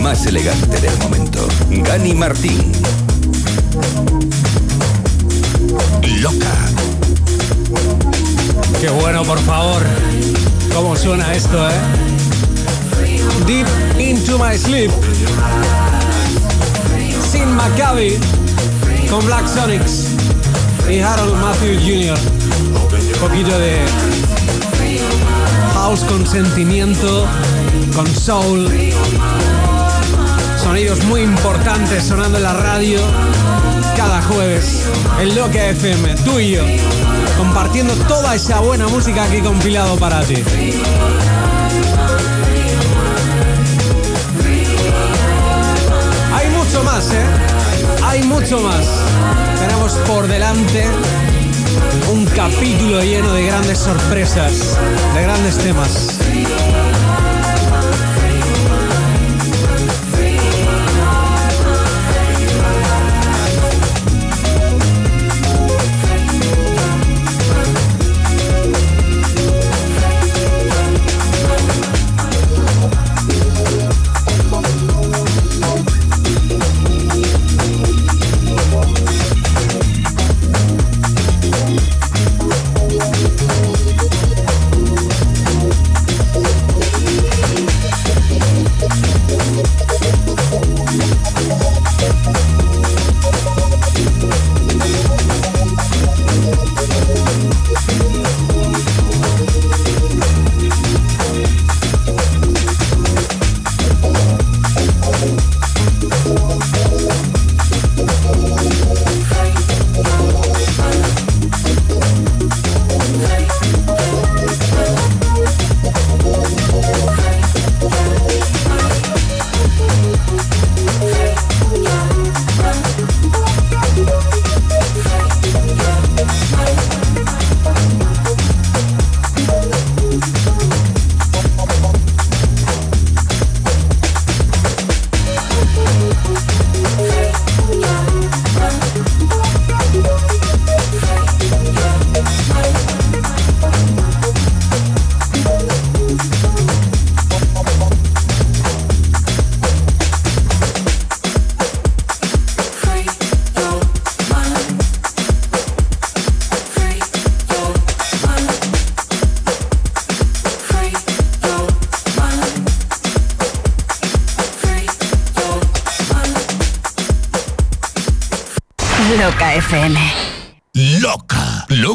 más 0.00 0.26
elegante 0.26 0.80
del 0.80 0.96
momento. 0.98 1.48
Gani 1.70 2.14
Martín. 2.14 2.70
Loca. 6.20 6.54
Qué 8.80 8.88
bueno, 8.90 9.24
por 9.24 9.40
favor. 9.40 9.82
¿Cómo 10.72 10.94
suena 10.94 11.34
esto, 11.34 11.68
eh? 11.68 11.72
Deep 13.46 13.66
into 13.98 14.38
my 14.38 14.56
sleep. 14.56 14.92
Sin 17.28 17.52
Maccabi. 17.56 18.18
Con 19.10 19.26
Black 19.26 19.48
Sonics. 19.48 20.04
Y 20.88 21.00
Harold 21.00 21.34
Matthews 21.40 21.82
Jr. 21.82 22.18
Un 23.14 23.20
poquito 23.20 23.58
de 23.58 24.29
con 25.98 26.24
sentimiento, 26.24 27.26
con 27.96 28.06
soul. 28.06 28.70
Sonidos 30.62 31.02
muy 31.06 31.22
importantes 31.22 32.04
sonando 32.04 32.36
en 32.36 32.44
la 32.44 32.52
radio 32.52 33.00
cada 33.96 34.22
jueves 34.22 34.86
en 35.18 35.34
Loca 35.34 35.66
FM, 35.66 36.14
tú 36.24 36.38
y 36.38 36.52
yo, 36.52 36.62
compartiendo 37.36 37.92
toda 38.06 38.36
esa 38.36 38.60
buena 38.60 38.86
música 38.86 39.24
aquí 39.24 39.40
compilado 39.40 39.96
para 39.96 40.20
ti. 40.20 40.36
Hay 46.32 46.48
mucho 46.50 46.84
más, 46.84 47.10
¿eh? 47.10 47.26
Hay 48.04 48.22
mucho 48.22 48.60
más. 48.60 48.86
Tenemos 49.58 49.94
por 50.06 50.28
delante 50.28 50.84
un 52.08 52.24
capítulo 52.26 53.00
lleno 53.02 53.32
de 53.32 53.46
grandes 53.46 53.78
sorpresas, 53.78 54.78
de 55.14 55.22
grandes 55.22 55.58
temas. 55.58 56.18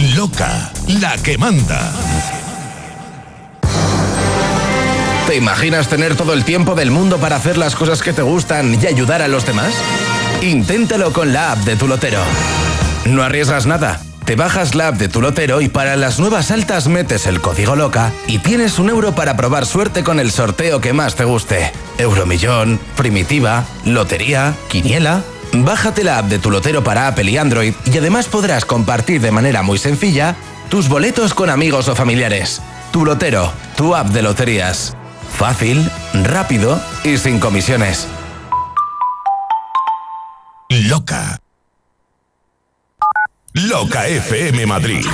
Loca, 0.00 0.72
la 0.88 1.18
que 1.18 1.36
manda. 1.36 1.92
¿Te 5.26 5.36
imaginas 5.36 5.88
tener 5.88 6.16
todo 6.16 6.32
el 6.32 6.42
tiempo 6.44 6.74
del 6.74 6.90
mundo 6.90 7.18
para 7.18 7.36
hacer 7.36 7.58
las 7.58 7.76
cosas 7.76 8.02
que 8.02 8.14
te 8.14 8.22
gustan 8.22 8.78
y 8.82 8.86
ayudar 8.86 9.20
a 9.20 9.28
los 9.28 9.44
demás? 9.44 9.74
Inténtalo 10.40 11.12
con 11.12 11.34
la 11.34 11.52
app 11.52 11.58
de 11.60 11.76
tu 11.76 11.86
lotero. 11.86 12.20
No 13.04 13.22
arriesgas 13.22 13.66
nada. 13.66 14.00
Te 14.24 14.36
bajas 14.36 14.74
la 14.74 14.88
app 14.88 14.96
de 14.96 15.08
tu 15.08 15.20
lotero 15.20 15.60
y 15.60 15.68
para 15.68 15.96
las 15.96 16.18
nuevas 16.18 16.50
altas 16.50 16.88
metes 16.88 17.26
el 17.26 17.42
código 17.42 17.76
loca 17.76 18.10
y 18.26 18.38
tienes 18.38 18.78
un 18.78 18.88
euro 18.88 19.14
para 19.14 19.36
probar 19.36 19.66
suerte 19.66 20.02
con 20.02 20.18
el 20.18 20.30
sorteo 20.30 20.80
que 20.80 20.94
más 20.94 21.14
te 21.14 21.24
guste. 21.24 21.72
Euromillón, 21.98 22.80
primitiva, 22.96 23.66
lotería, 23.84 24.54
quiniela. 24.68 25.22
Bájate 25.52 26.04
la 26.04 26.18
app 26.18 26.26
de 26.26 26.38
tu 26.38 26.50
lotero 26.50 26.84
para 26.84 27.08
Apple 27.08 27.30
y 27.30 27.36
Android 27.36 27.74
y 27.84 27.98
además 27.98 28.28
podrás 28.28 28.64
compartir 28.64 29.20
de 29.20 29.32
manera 29.32 29.62
muy 29.62 29.78
sencilla 29.78 30.36
tus 30.68 30.88
boletos 30.88 31.34
con 31.34 31.50
amigos 31.50 31.88
o 31.88 31.96
familiares. 31.96 32.62
Tu 32.92 33.04
lotero, 33.04 33.52
tu 33.76 33.94
app 33.96 34.08
de 34.08 34.22
loterías. 34.22 34.96
Fácil, 35.36 35.90
rápido 36.24 36.80
y 37.04 37.16
sin 37.18 37.40
comisiones. 37.40 38.06
Loca. 40.68 41.40
Loca 43.54 44.06
FM 44.06 44.66
Madrid. 44.66 45.04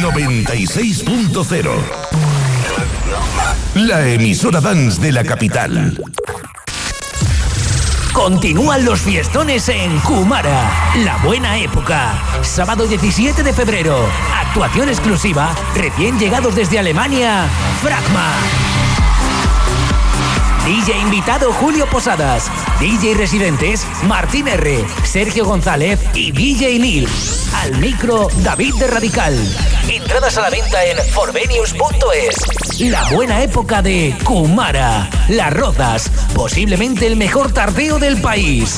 96.0. 0.00 1.70
La 3.74 4.06
emisora 4.06 4.60
dance 4.60 5.00
de 5.00 5.10
la 5.10 5.24
capital. 5.24 6.00
Continúan 8.22 8.84
los 8.84 9.00
fiestones 9.00 9.66
en 9.70 9.98
Kumara, 10.00 10.70
la 10.98 11.16
buena 11.24 11.56
época. 11.56 12.22
Sábado 12.42 12.86
17 12.86 13.42
de 13.42 13.54
febrero, 13.54 13.96
actuación 14.34 14.90
exclusiva, 14.90 15.54
recién 15.74 16.18
llegados 16.18 16.54
desde 16.54 16.78
Alemania, 16.78 17.48
Fragma. 17.82 18.34
DJ 20.66 20.98
invitado 20.98 21.50
Julio 21.54 21.86
Posadas, 21.86 22.50
DJ 22.78 23.14
residentes 23.14 23.86
Martín 24.04 24.46
R, 24.46 24.84
Sergio 25.02 25.46
González 25.46 25.98
y 26.12 26.30
DJ 26.30 26.78
Neil. 26.78 27.08
Al 27.54 27.78
micro 27.78 28.28
David 28.42 28.74
de 28.74 28.86
Radical. 28.86 29.34
Entradas 29.88 30.36
a 30.36 30.42
la 30.42 30.50
venta 30.50 30.84
en 30.84 30.98
forvenius.es. 31.10 32.80
La 32.80 33.02
buena 33.10 33.42
época 33.42 33.82
de 33.82 34.14
Kumara, 34.22 35.08
Las 35.28 35.52
Rozas, 35.52 36.10
posiblemente 36.40 37.06
el 37.06 37.16
mejor 37.16 37.52
tardeo 37.52 37.98
del 37.98 38.18
país. 38.18 38.69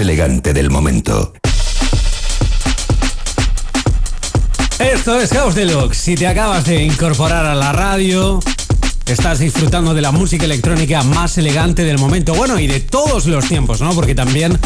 Elegante 0.00 0.52
del 0.52 0.70
momento. 0.70 1.32
Esto 4.78 5.20
es 5.20 5.30
House 5.30 5.54
Deluxe. 5.54 5.96
Si 5.98 6.14
te 6.14 6.26
acabas 6.26 6.64
de 6.66 6.82
incorporar 6.82 7.46
a 7.46 7.54
la 7.54 7.72
radio, 7.72 8.40
estás 9.06 9.40
disfrutando 9.40 9.94
de 9.94 10.00
la 10.00 10.12
música 10.12 10.44
electrónica 10.44 11.02
más 11.02 11.36
elegante 11.38 11.84
del 11.84 11.98
momento, 11.98 12.34
bueno, 12.34 12.58
y 12.58 12.66
de 12.66 12.80
todos 12.80 13.26
los 13.26 13.48
tiempos, 13.48 13.80
¿no? 13.80 13.92
Porque 13.94 14.14
también 14.14 14.58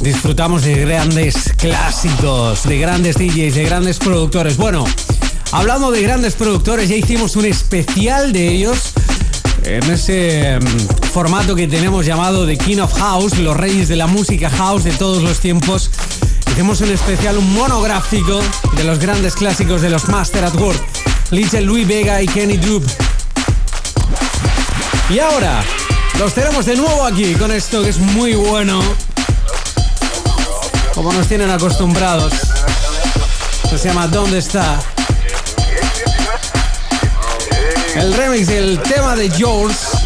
disfrutamos 0.00 0.62
de 0.62 0.84
grandes 0.84 1.52
clásicos, 1.56 2.64
de 2.64 2.78
grandes 2.78 3.16
DJs, 3.16 3.54
de 3.54 3.64
grandes 3.64 3.98
productores. 3.98 4.56
Bueno, 4.56 4.84
hablando 5.52 5.90
de 5.90 6.02
grandes 6.02 6.34
productores, 6.34 6.88
ya 6.88 6.96
hicimos 6.96 7.36
un 7.36 7.46
especial 7.46 8.32
de 8.32 8.48
ellos 8.48 8.92
en 9.64 9.90
ese 9.90 10.58
formato 11.16 11.56
que 11.56 11.66
tenemos 11.66 12.04
llamado 12.04 12.46
The 12.46 12.58
King 12.58 12.76
of 12.76 12.92
House, 12.92 13.38
los 13.38 13.56
reyes 13.56 13.88
de 13.88 13.96
la 13.96 14.06
música 14.06 14.50
house 14.50 14.84
de 14.84 14.90
todos 14.90 15.22
los 15.22 15.40
tiempos. 15.40 15.90
Hicimos 16.52 16.82
un 16.82 16.90
especial, 16.90 17.38
un 17.38 17.54
monográfico 17.54 18.38
de 18.76 18.84
los 18.84 18.98
grandes 18.98 19.34
clásicos 19.34 19.80
de 19.80 19.88
los 19.88 20.08
Master 20.08 20.44
at 20.44 20.54
Work, 20.56 20.78
Little 21.30 21.62
Louis 21.62 21.88
Vega 21.88 22.20
y 22.20 22.26
Kenny 22.26 22.58
Droop. 22.58 22.84
Y 25.08 25.18
ahora, 25.18 25.64
los 26.18 26.34
tenemos 26.34 26.66
de 26.66 26.76
nuevo 26.76 27.06
aquí 27.06 27.32
con 27.32 27.50
esto 27.50 27.82
que 27.82 27.88
es 27.88 27.98
muy 27.98 28.34
bueno. 28.34 28.82
Como 30.92 31.14
nos 31.14 31.26
tienen 31.28 31.48
acostumbrados. 31.48 32.34
Se 33.70 33.88
llama 33.88 34.06
¿Dónde 34.06 34.36
está? 34.36 34.78
El 37.94 38.12
remix 38.12 38.48
del 38.48 38.78
tema 38.82 39.16
de 39.16 39.30
George. 39.30 40.05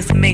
just 0.00 0.14
me. 0.14 0.29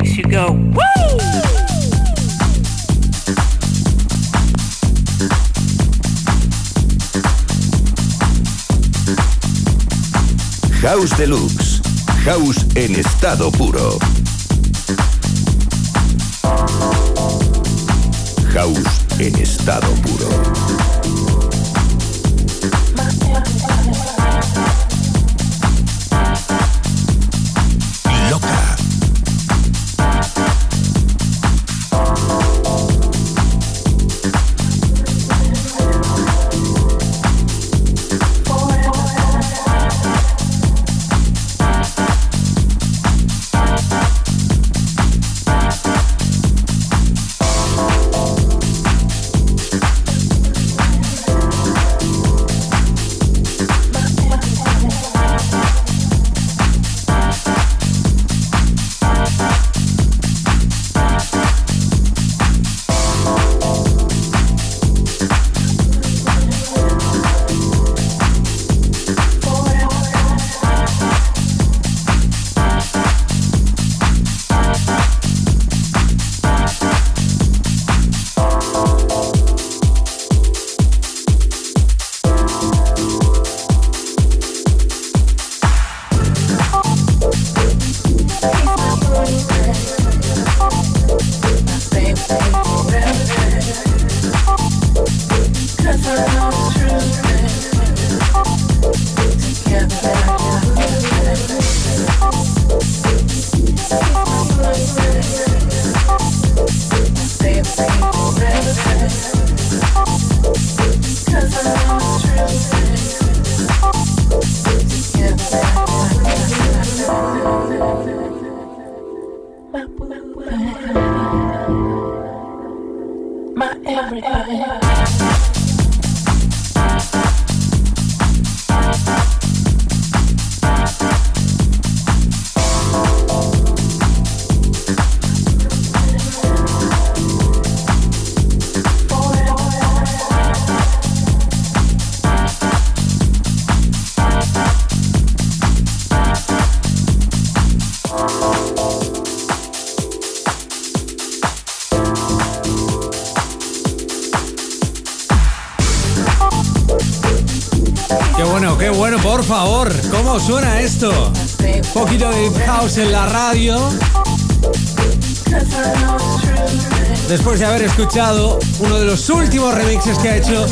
Después 167.29 167.61
de 167.61 167.67
haber 167.67 167.83
escuchado 167.83 168.59
uno 168.81 168.99
de 168.99 169.05
los 169.05 169.31
últimos 169.31 169.73
remixes 169.73 170.19
que 170.19 170.31
ha 170.31 170.37
hecho 170.37 170.67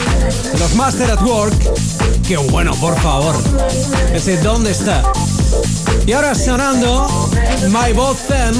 los 0.58 0.74
Master 0.74 1.12
at 1.12 1.22
Work. 1.22 1.54
Qué 2.26 2.36
bueno, 2.36 2.74
por 2.80 3.00
favor. 3.00 3.36
Ese 4.12 4.38
¿Dónde 4.38 4.72
está? 4.72 5.04
Y 6.04 6.12
ahora 6.12 6.34
sonando 6.34 7.30
My 7.68 7.92
Both 7.92 8.26
Them 8.26 8.54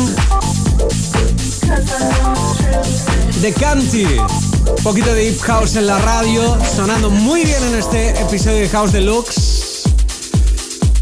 de 3.41 3.53
Canty. 3.53 4.05
Un 4.05 4.83
poquito 4.85 5.13
de 5.13 5.25
Deep 5.25 5.41
House 5.41 5.75
en 5.75 5.89
la 5.89 5.99
radio, 5.99 6.57
sonando 6.77 7.11
muy 7.11 7.43
bien 7.43 7.63
en 7.65 7.75
este 7.75 8.11
episodio 8.11 8.59
de 8.59 8.69
House 8.69 8.93
Deluxe. 8.93 9.44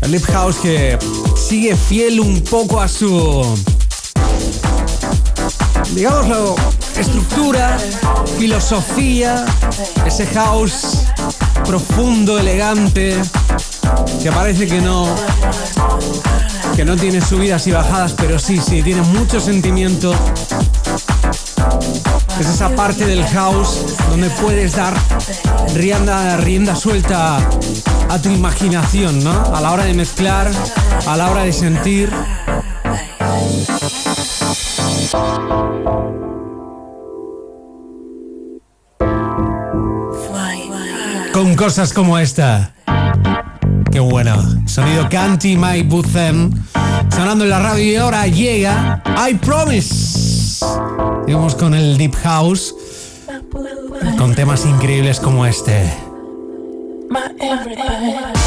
El 0.02 0.10
Deep 0.10 0.24
House 0.32 0.56
que 0.56 0.98
sigue 1.36 1.76
fiel 1.76 2.20
un 2.20 2.42
poco 2.42 2.80
a 2.80 2.88
su, 2.88 3.44
digámoslo, 5.94 6.56
estructura, 6.96 7.78
filosofía, 8.36 9.46
ese 10.04 10.26
house 10.26 10.98
profundo, 11.64 12.38
elegante, 12.38 13.16
que 14.22 14.32
parece 14.32 14.66
que 14.66 14.80
no, 14.80 15.06
que 16.74 16.84
no 16.84 16.96
tiene 16.96 17.20
subidas 17.20 17.66
y 17.68 17.70
bajadas, 17.70 18.12
pero 18.12 18.40
sí, 18.40 18.58
sí, 18.58 18.82
tiene 18.82 19.02
mucho 19.02 19.40
sentimiento. 19.40 20.12
Es 22.40 22.48
esa 22.48 22.70
parte 22.70 23.06
del 23.06 23.24
house 23.26 23.84
donde 24.10 24.28
puedes 24.30 24.74
dar 24.74 24.94
rienda, 25.74 26.36
rienda 26.38 26.74
suelta 26.74 27.38
a 28.12 28.20
tu 28.20 28.28
imaginación, 28.28 29.24
¿no? 29.24 29.32
A 29.56 29.60
la 29.62 29.72
hora 29.72 29.84
de 29.84 29.94
mezclar, 29.94 30.50
a 31.06 31.16
la 31.16 31.30
hora 31.30 31.44
de 31.44 31.52
sentir. 31.54 32.12
Con 41.32 41.56
cosas 41.56 41.94
como 41.94 42.18
esta. 42.18 42.74
Qué 43.90 44.00
bueno. 44.00 44.36
Sonido 44.66 45.08
Canty 45.08 45.56
My 45.56 45.82
Buthem. 45.82 46.50
Sonando 47.08 47.44
en 47.44 47.50
la 47.50 47.60
radio 47.60 47.92
y 47.92 47.96
ahora 47.96 48.26
llega 48.26 49.02
I 49.26 49.36
Promise. 49.36 50.66
Seguimos 51.24 51.54
con 51.54 51.72
el 51.72 51.96
Deep 51.96 52.14
House. 52.16 52.74
Con 54.18 54.34
temas 54.34 54.66
increíbles 54.66 55.18
como 55.18 55.46
este. 55.46 56.01
My 57.42 58.41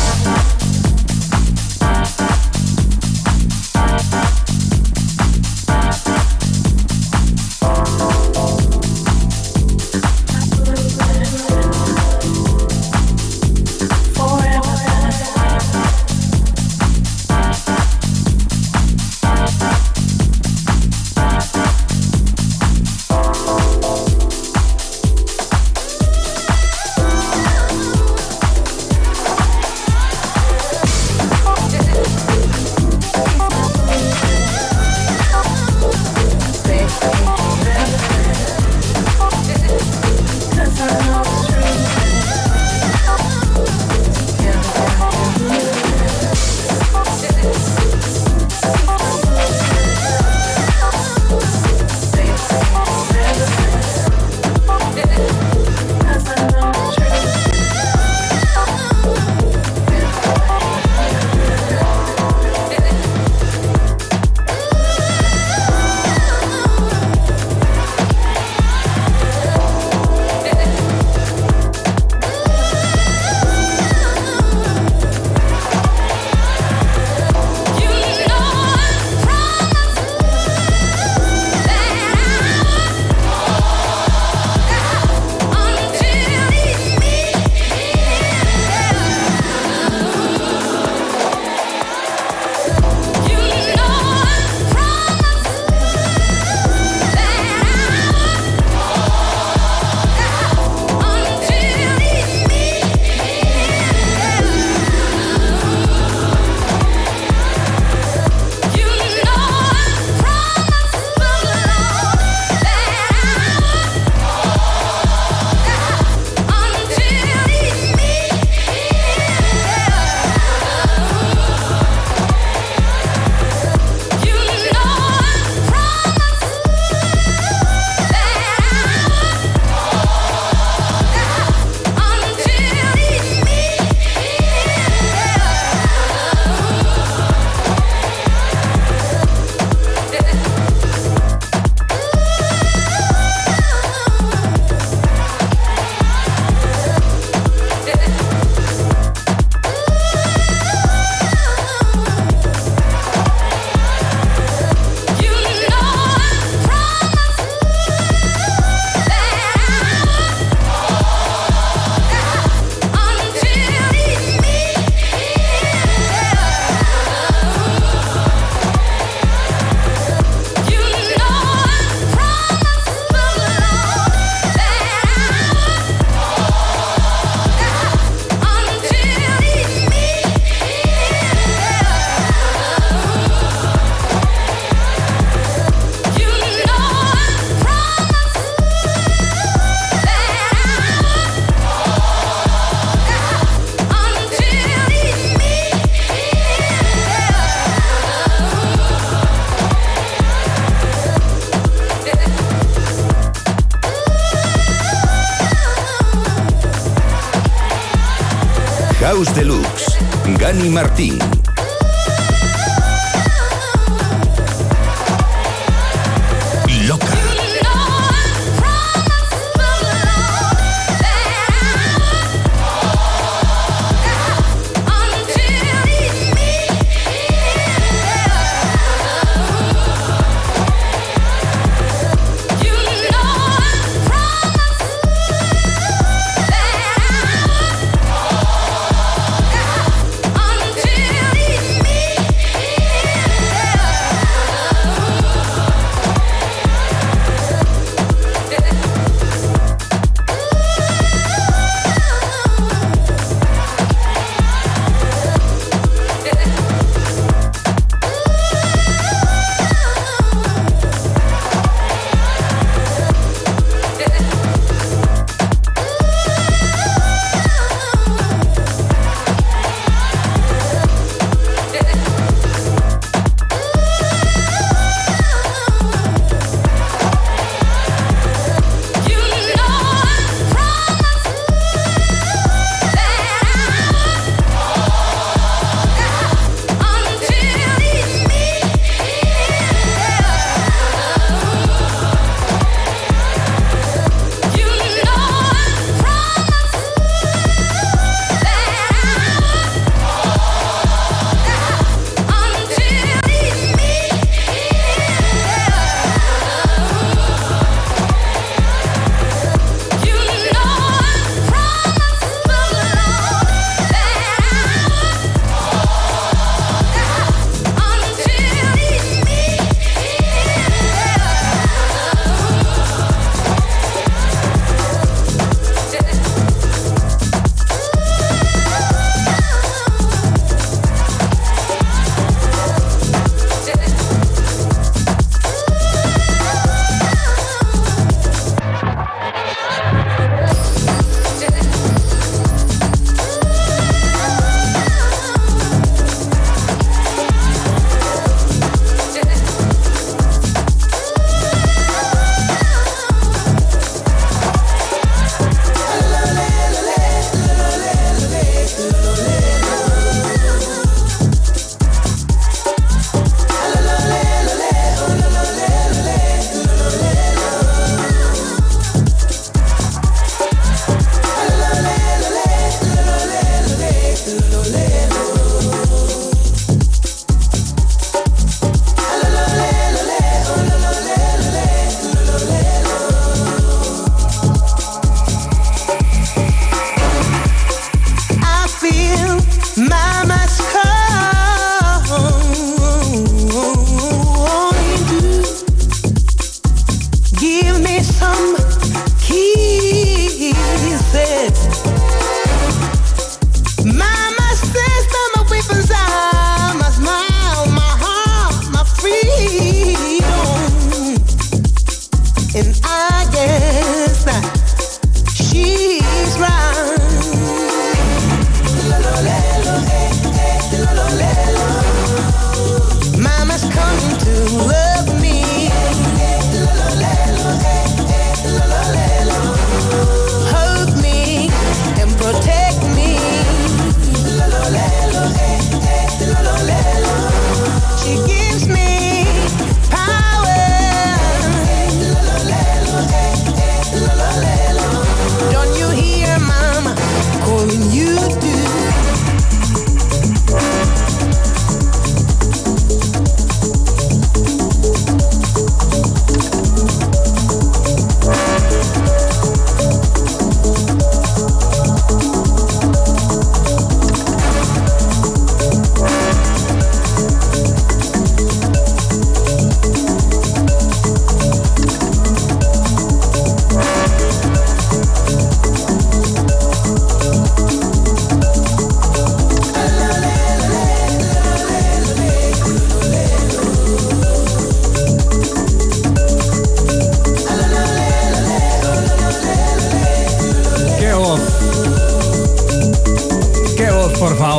Martín. 210.70 211.35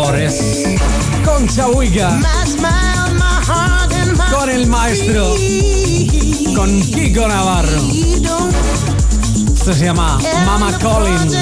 Flores, 0.07 0.65
Concha 1.25 1.67
con 4.31 4.51
el 4.51 4.69
maestro, 4.69 5.35
con 6.55 6.81
Kiko 6.81 7.27
Navarro. 7.27 7.83
Esto 9.53 9.75
se 9.75 9.85
llama 9.85 10.19
Mama 10.45 10.79
Collins. 10.79 11.35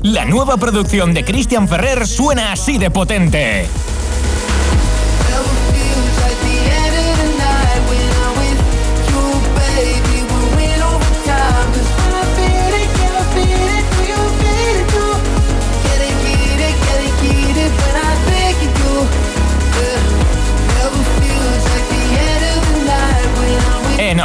La 0.00 0.24
nueva 0.24 0.56
producción 0.56 1.14
de 1.14 1.24
Christian 1.24 1.68
Ferrer 1.68 2.04
suena 2.08 2.50
así 2.50 2.78
de 2.78 2.90
potente. 2.90 3.68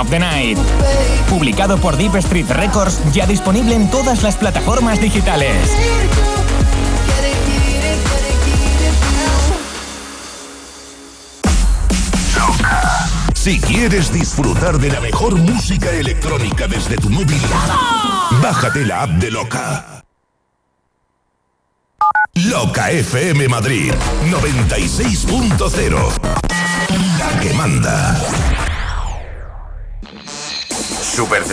The 0.09 0.19
Night, 0.19 0.57
publicado 1.29 1.77
por 1.77 1.97
Deep 1.97 2.15
Street 2.17 2.49
Records, 2.49 2.99
ya 3.13 3.25
disponible 3.25 3.75
en 3.75 3.89
todas 3.89 4.23
las 4.23 4.35
plataformas 4.35 5.01
digitales. 5.01 5.69
Si 13.33 13.59
quieres 13.59 14.11
disfrutar 14.11 14.77
de 14.77 14.91
la 14.91 14.99
mejor 14.99 15.35
música 15.35 15.89
electrónica 15.91 16.67
desde 16.67 16.97
tu 16.97 17.09
móvil, 17.09 17.41
bájate 18.41 18.85
la 18.85 19.03
app 19.03 19.11
de 19.11 19.31
Loca. 19.31 20.03
Loca 22.33 22.91
FM 22.91 23.47
Madrid 23.47 23.93
96.0. 24.29 25.97
La 27.17 27.39
que 27.39 27.53
manda. 27.53 28.66
Super 31.17 31.43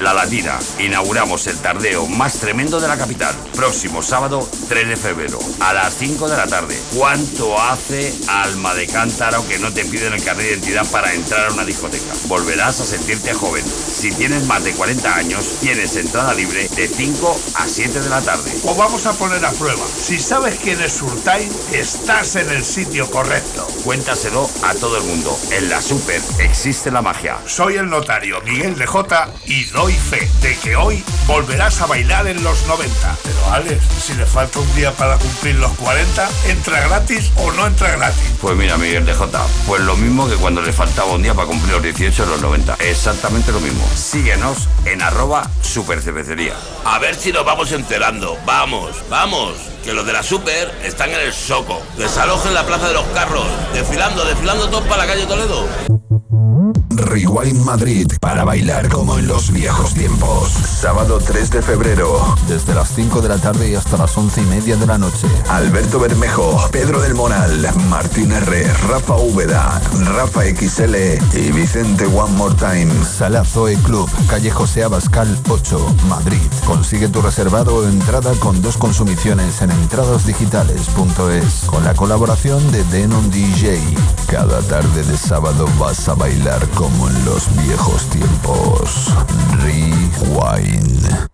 La 0.00 0.12
Latina. 0.12 0.58
Inauguramos 0.80 1.46
el 1.46 1.56
tardeo 1.58 2.08
más 2.08 2.38
tremendo 2.40 2.80
de 2.80 2.88
la 2.88 2.98
capital. 2.98 3.32
Próximo 3.54 4.02
sábado 4.02 4.48
3 4.68 4.88
de 4.88 4.96
febrero 4.96 5.38
a 5.60 5.72
las 5.72 5.94
5 5.94 6.28
de 6.28 6.36
la 6.36 6.48
tarde. 6.48 6.76
¿Cuánto 6.96 7.56
hace 7.60 8.12
alma 8.26 8.74
de 8.74 8.88
cántaro 8.88 9.46
que 9.46 9.60
no 9.60 9.72
te 9.72 9.84
piden 9.84 10.14
el 10.14 10.24
carnet 10.24 10.44
de 10.44 10.52
identidad 10.54 10.84
para 10.90 11.14
entrar 11.14 11.46
a 11.46 11.52
una 11.52 11.64
discoteca? 11.64 12.12
Volverás 12.26 12.80
a 12.80 12.84
sentirte 12.84 13.32
joven. 13.32 13.64
Si 13.64 14.10
tienes 14.10 14.44
más 14.46 14.64
de 14.64 14.72
40 14.72 15.14
años, 15.14 15.44
tienes 15.60 15.94
entrada 15.94 16.34
libre 16.34 16.68
de 16.68 16.88
5 16.88 17.40
a 17.54 17.68
7 17.68 18.00
de 18.00 18.08
la 18.08 18.22
tarde. 18.22 18.50
Os 18.64 18.76
vamos 18.76 19.06
a 19.06 19.12
poner 19.12 19.44
a 19.44 19.52
prueba. 19.52 19.86
Si 19.86 20.18
sabes 20.18 20.58
quién 20.58 20.80
es 20.82 20.94
Surtain, 20.94 21.48
estás 21.72 22.34
en 22.34 22.50
el 22.50 22.64
sitio 22.64 23.08
correcto. 23.08 23.49
Cuéntaselo 23.84 24.48
a 24.62 24.74
todo 24.74 24.98
el 24.98 25.04
mundo. 25.04 25.36
En 25.52 25.70
la 25.70 25.80
Super 25.80 26.20
existe 26.38 26.90
la 26.90 27.00
magia. 27.00 27.38
Soy 27.46 27.76
el 27.76 27.88
notario 27.88 28.40
Miguel 28.42 28.76
de 28.76 28.86
J 28.86 29.28
y 29.46 29.64
doy 29.64 29.94
fe 29.94 30.28
de 30.42 30.56
que 30.58 30.76
hoy 30.76 31.02
volverás 31.26 31.80
a 31.80 31.86
bailar 31.86 32.26
en 32.26 32.42
los 32.42 32.66
90. 32.66 33.16
Pero 33.22 33.52
Alex, 33.52 33.82
si 34.04 34.14
le 34.14 34.26
falta 34.26 34.58
un 34.58 34.74
día 34.74 34.92
para 34.92 35.16
cumplir 35.16 35.56
los 35.56 35.72
40, 35.72 36.28
¿entra 36.48 36.80
gratis 36.88 37.30
o 37.36 37.50
no 37.52 37.66
entra 37.66 37.96
gratis? 37.96 38.22
Pues 38.40 38.56
mira, 38.56 38.76
Miguel 38.76 39.06
de 39.06 39.14
J, 39.14 39.40
pues 39.66 39.80
lo 39.82 39.96
mismo 39.96 40.28
que 40.28 40.36
cuando 40.36 40.60
le 40.60 40.72
faltaba 40.72 41.12
un 41.12 41.22
día 41.22 41.34
para 41.34 41.48
cumplir 41.48 41.72
los 41.72 41.82
18 41.82 42.24
en 42.24 42.30
los 42.30 42.42
90. 42.42 42.76
Exactamente 42.80 43.50
lo 43.52 43.60
mismo. 43.60 43.88
Síguenos 43.94 44.68
en 44.84 45.00
arroba 45.00 45.50
supercervecería. 45.62 46.54
A 46.84 46.98
ver 46.98 47.14
si 47.14 47.32
nos 47.32 47.44
vamos 47.44 47.72
enterando. 47.72 48.36
Vamos, 48.44 48.96
vamos. 49.08 49.69
Que 49.84 49.94
los 49.94 50.04
de 50.06 50.12
la 50.12 50.22
Super 50.22 50.70
están 50.84 51.10
en 51.10 51.20
el 51.20 51.32
Soco. 51.32 51.80
Desalojen 51.96 52.54
la 52.54 52.66
Plaza 52.66 52.88
de 52.88 52.94
los 52.94 53.04
Carros. 53.14 53.46
Desfilando, 53.72 54.24
desfilando 54.24 54.68
todos 54.68 54.84
para 54.84 55.06
la 55.06 55.12
calle 55.12 55.26
Toledo. 55.26 55.99
Rewind 57.00 57.64
Madrid 57.64 58.10
para 58.20 58.44
bailar 58.44 58.88
como 58.88 59.18
en 59.18 59.26
los 59.26 59.50
viejos 59.50 59.94
tiempos. 59.94 60.50
Sábado 60.50 61.18
3 61.24 61.50
de 61.50 61.62
febrero. 61.62 62.36
Desde 62.48 62.74
las 62.74 62.90
5 62.94 63.20
de 63.20 63.28
la 63.28 63.38
tarde 63.38 63.70
y 63.70 63.74
hasta 63.74 63.96
las 63.96 64.16
11 64.16 64.42
y 64.42 64.44
media 64.46 64.76
de 64.76 64.86
la 64.86 64.98
noche. 64.98 65.26
Alberto 65.48 65.98
Bermejo, 65.98 66.68
Pedro 66.70 67.00
del 67.00 67.14
Moral, 67.14 67.66
Martín 67.88 68.32
R, 68.32 68.64
Rafa 68.88 69.16
Úbeda, 69.16 69.80
Rafa 70.16 70.42
XL 70.44 70.94
y 71.36 71.52
Vicente 71.52 72.06
One 72.06 72.36
More 72.36 72.54
Time. 72.54 72.90
Sala 73.04 73.44
Zoe 73.44 73.76
Club, 73.76 74.08
calle 74.28 74.50
José 74.50 74.84
Abascal 74.84 75.38
8, 75.48 75.96
Madrid. 76.08 76.40
Consigue 76.66 77.08
tu 77.08 77.22
reservado 77.22 77.76
o 77.76 77.88
entrada 77.88 78.32
con 78.40 78.60
dos 78.62 78.76
consumiciones 78.76 79.62
en 79.62 79.70
entradasdigitales.es 79.70 81.64
con 81.66 81.84
la 81.84 81.94
colaboración 81.94 82.70
de 82.72 82.84
Denon 82.84 83.30
DJ. 83.30 83.80
Cada 84.26 84.60
tarde 84.62 85.02
de 85.02 85.16
sábado 85.16 85.66
vas 85.78 86.08
a 86.08 86.14
bailar 86.14 86.66
como 86.90 87.08
en 87.08 87.24
los 87.24 87.48
viejos 87.64 88.08
tiempos. 88.10 89.12
Rewind. 89.58 91.30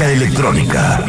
Música 0.00 0.12
electrónica. 0.12 1.04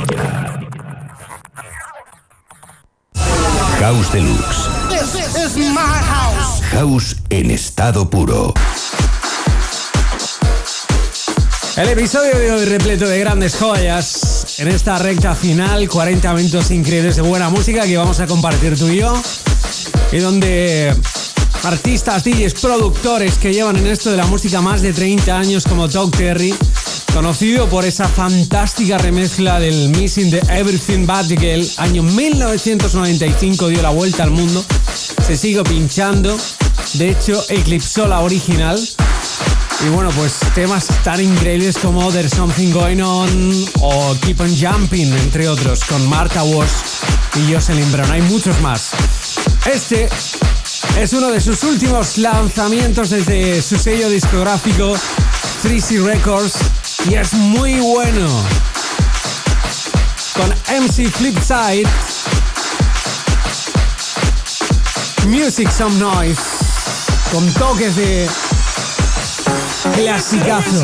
House 3.80 4.11
Deluxe. 4.11 4.69
This 4.89 5.35
is 5.35 5.57
my 5.57 5.77
house. 5.77 6.61
House 6.72 7.15
en 7.30 7.51
estado 7.51 8.09
puro. 8.09 8.53
El 11.77 11.89
episodio 11.89 12.38
de 12.38 12.51
hoy 12.51 12.65
repleto 12.65 13.07
de 13.07 13.19
grandes 13.19 13.55
joyas. 13.55 14.59
en 14.59 14.68
esta 14.68 14.99
recta 14.99 15.35
final, 15.35 15.88
40 15.88 16.34
minutos 16.34 16.69
increíbles 16.72 17.15
de 17.15 17.22
buena 17.22 17.49
música 17.49 17.85
que 17.85 17.97
vamos 17.97 18.19
a 18.19 18.27
compartir 18.27 18.77
tú 18.77 18.89
y 18.89 18.97
yo. 18.97 19.13
Y 20.11 20.18
donde 20.18 20.93
artistas, 21.63 22.23
DJs, 22.23 22.55
productores 22.55 23.38
que 23.38 23.53
llevan 23.53 23.77
en 23.77 23.88
esto 23.88 24.11
de 24.11 24.18
la 24.18 24.26
música 24.26 24.61
más 24.61 24.81
de 24.81 24.91
30 24.91 25.38
años 25.38 25.63
como 25.63 25.88
Doug 25.88 26.11
Terry, 26.11 26.53
conocido 27.13 27.67
por 27.67 27.85
esa 27.85 28.07
fantástica 28.07 28.97
remezcla 28.97 29.59
del 29.59 29.89
Missing 29.89 30.31
the 30.31 30.41
Everything 30.49 31.05
But 31.05 31.27
the 31.27 31.38
Girl, 31.38 31.67
año 31.77 32.03
1995 32.03 33.67
dio 33.67 33.81
la 33.81 33.89
vuelta 33.89 34.23
al 34.23 34.31
mundo, 34.31 34.63
se 35.25 35.38
sigue 35.38 35.63
pinchando, 35.63 36.38
de 36.93 37.09
hecho 37.11 37.43
eclipsó 37.49 38.07
la 38.07 38.21
original. 38.21 38.79
Y 39.85 39.89
bueno, 39.89 40.11
pues 40.11 40.33
temas 40.53 40.88
tan 41.03 41.21
increíbles 41.21 41.77
como 41.77 42.11
There's 42.11 42.33
Something 42.33 42.71
Going 42.71 43.01
On 43.01 43.65
o 43.81 44.15
Keep 44.21 44.41
on 44.41 44.55
Jumping, 44.55 45.11
entre 45.13 45.49
otros, 45.49 45.83
con 45.85 46.07
Martha 46.07 46.43
Wash 46.43 46.69
y 47.35 47.53
Jocelyn 47.53 47.91
Brown. 47.91 48.11
Hay 48.11 48.21
muchos 48.23 48.59
más. 48.61 48.91
Este 49.65 50.07
es 50.99 51.13
uno 51.13 51.29
de 51.29 51.41
sus 51.41 51.63
últimos 51.63 52.17
lanzamientos 52.17 53.09
desde 53.09 53.61
su 53.61 53.77
sello 53.77 54.09
discográfico 54.09 54.95
3C 55.63 56.03
Records 56.03 56.53
y 57.10 57.15
es 57.15 57.34
muy 57.34 57.80
bueno. 57.80 58.28
Con 60.36 60.49
MC 60.49 61.10
Flipside, 61.10 61.88
Music 65.28 65.69
Some 65.72 65.98
Noise, 65.99 66.41
con 67.32 67.52
toques 67.53 67.95
de 67.95 68.30
clasicazo. 69.95 70.84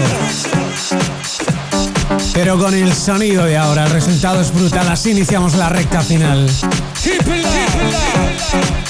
Pero 2.33 2.57
con 2.57 2.73
el 2.73 2.93
sonido 2.93 3.45
de 3.45 3.57
ahora, 3.57 3.85
el 3.85 3.91
resultado 3.91 4.41
es 4.41 4.53
brutal. 4.53 4.87
Así 4.89 5.11
iniciamos 5.11 5.55
la 5.55 5.69
recta 5.69 6.01
final. 6.01 6.49
Keep 7.01 7.21
it 7.21 7.45
live. 7.45 8.86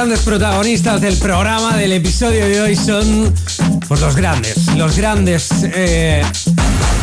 Grandes 0.00 0.20
protagonistas 0.20 0.98
del 1.02 1.14
programa, 1.18 1.76
del 1.76 1.92
episodio 1.92 2.46
de 2.46 2.58
hoy 2.62 2.74
son 2.74 3.34
pues 3.86 4.00
los 4.00 4.16
grandes, 4.16 4.66
los 4.74 4.96
grandes, 4.96 5.50
eh, 5.62 6.22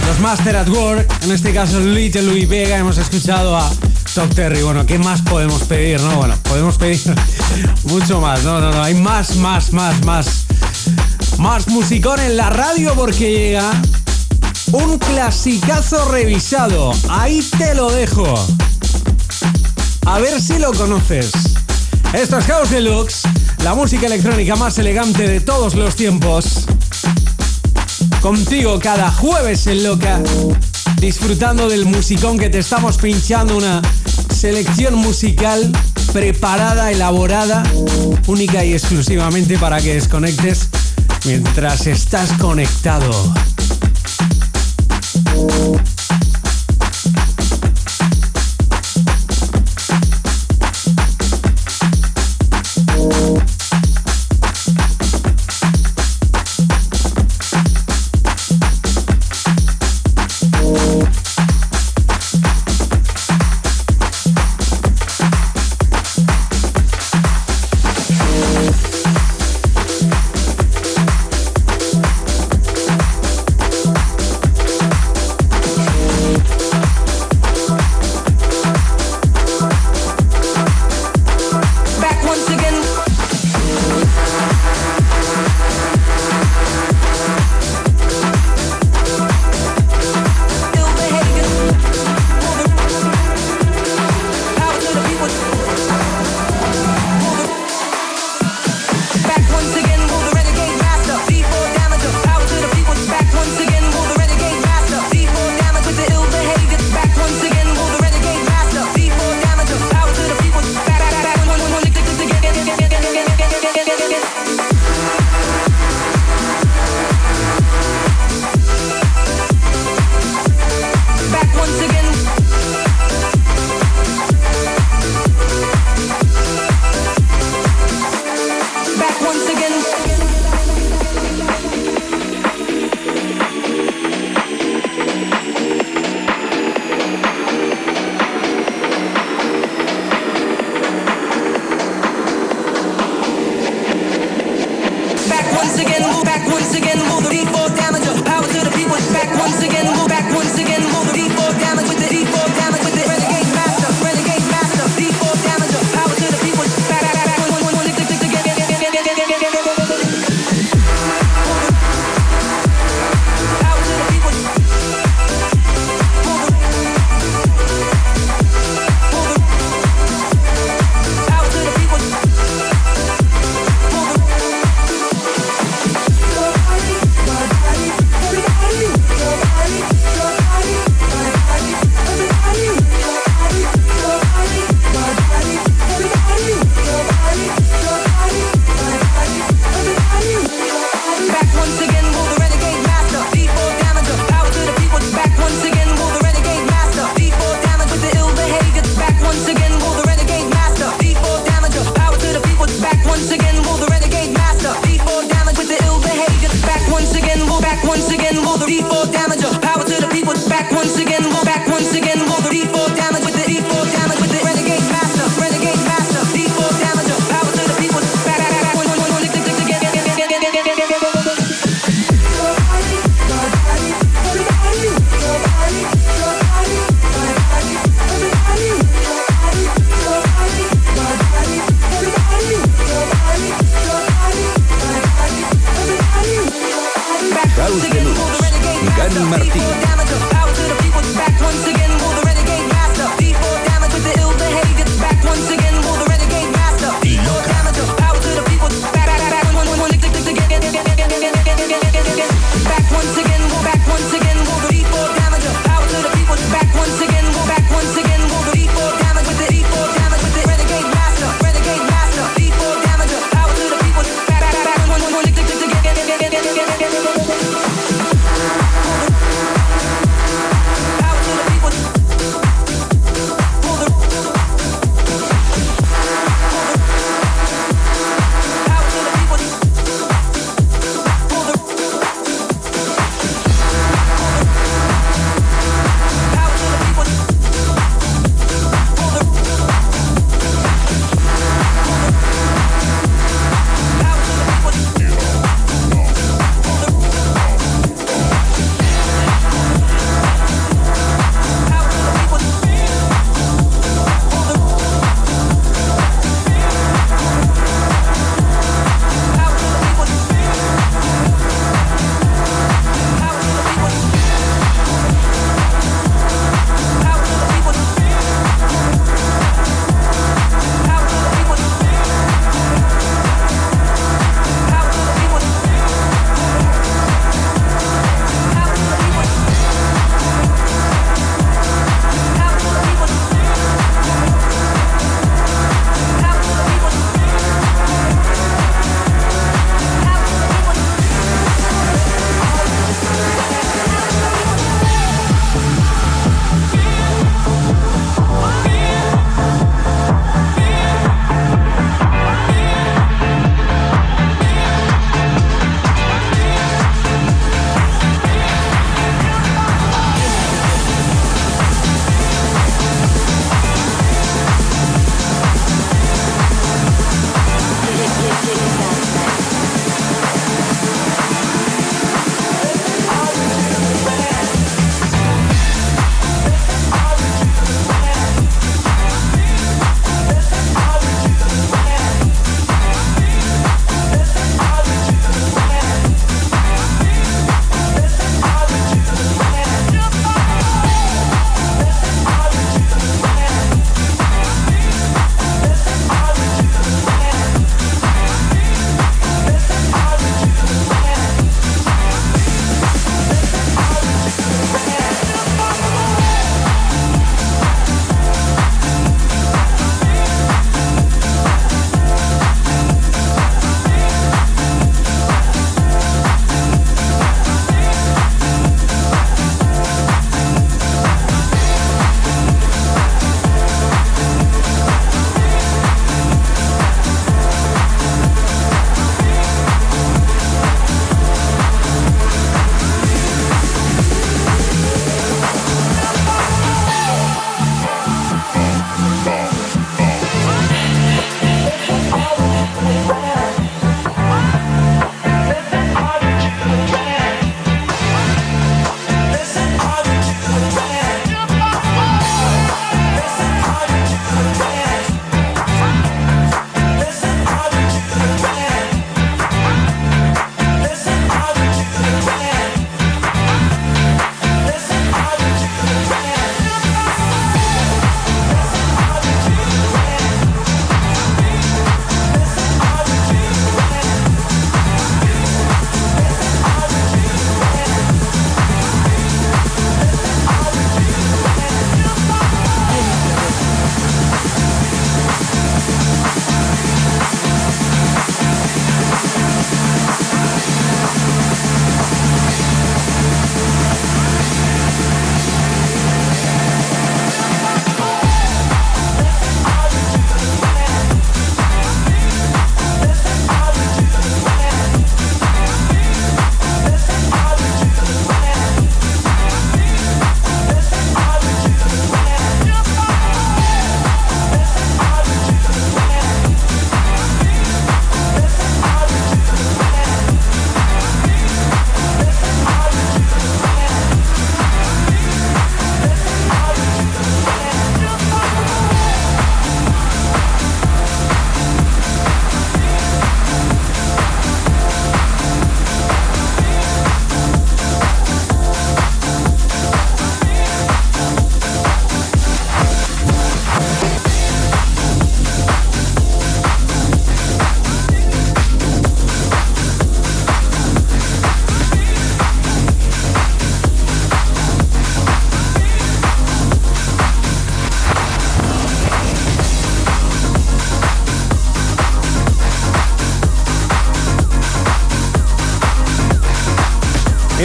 los 0.07 0.19
Master 0.19 0.55
at 0.55 0.67
Work, 0.67 1.07
en 1.21 1.31
este 1.31 1.53
caso 1.53 1.79
Little 1.79 2.23
Louis 2.23 2.49
Vega, 2.49 2.75
hemos 2.75 2.97
escuchado 2.97 3.55
a 3.55 3.71
Top 4.15 4.33
Terry, 4.33 4.63
bueno, 4.63 4.83
¿qué 4.87 4.97
más 4.97 5.21
podemos 5.21 5.61
pedir, 5.65 6.01
no? 6.01 6.15
Bueno, 6.15 6.33
podemos 6.41 6.79
pedir 6.79 6.99
mucho 7.83 8.19
más, 8.19 8.43
no, 8.43 8.59
no, 8.59 8.71
no, 8.71 8.81
hay 8.81 8.95
más, 8.95 9.35
más, 9.35 9.73
más, 9.73 10.03
más, 10.03 10.45
más 11.37 11.67
musicón 11.67 12.19
en 12.19 12.35
la 12.35 12.49
radio 12.49 12.95
porque 12.95 13.31
llega 13.31 13.79
un 14.71 14.97
clasicazo 14.97 16.09
revisado, 16.09 16.95
ahí 17.09 17.47
te 17.59 17.75
lo 17.75 17.91
dejo. 17.91 18.47
A 20.07 20.17
ver 20.17 20.41
si 20.41 20.57
lo 20.57 20.73
conoces. 20.73 21.31
Esto 22.13 22.37
es 22.39 22.45
House 22.45 22.69
Deluxe, 22.69 23.23
la 23.63 23.75
música 23.75 24.07
electrónica 24.07 24.55
más 24.55 24.77
elegante 24.77 25.27
de 25.27 25.41
todos 25.41 25.75
los 25.75 25.95
tiempos. 25.95 26.65
Contigo 28.21 28.79
cada 28.79 29.11
jueves 29.11 29.67
en 29.67 29.83
Loca, 29.83 30.21
disfrutando 30.99 31.67
del 31.67 31.85
musicón 31.85 32.39
que 32.39 32.49
te 32.49 32.59
estamos 32.59 32.97
pinchando, 32.97 33.57
una 33.57 33.81
selección 34.33 34.95
musical 34.95 35.69
preparada, 36.13 36.91
elaborada, 36.91 37.63
única 38.27 38.63
y 38.63 38.73
exclusivamente 38.73 39.57
para 39.59 39.81
que 39.81 39.95
desconectes 39.95 40.69
mientras 41.25 41.87
estás 41.87 42.31
conectado. 42.33 43.33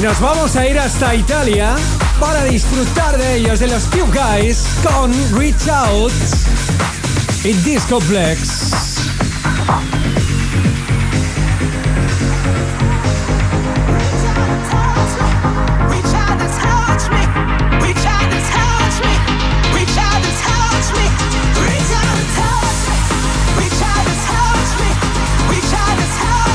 nos 0.02 0.18
vamos 0.18 0.56
a 0.56 0.66
ir 0.66 0.78
hasta 0.78 1.14
Italia 1.14 1.76
para 2.18 2.44
disfrutar 2.44 3.16
de 3.16 3.36
ellos, 3.36 3.60
de 3.60 3.68
los 3.68 3.84
Cube 3.84 4.10
Guys, 4.10 4.64
con 4.82 5.12
Reach 5.38 5.68
Out 5.68 6.12
y 7.44 7.52
Discoplex. 7.52 8.72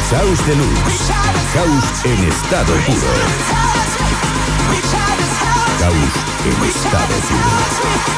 House 0.09 0.45
Deluxe. 0.45 1.06
House 1.57 2.05
en 2.05 2.23
estado 2.23 2.71
puro. 2.85 3.13
House 5.79 6.17
en 6.45 6.63
estado 6.69 7.15
puro. 7.27 8.16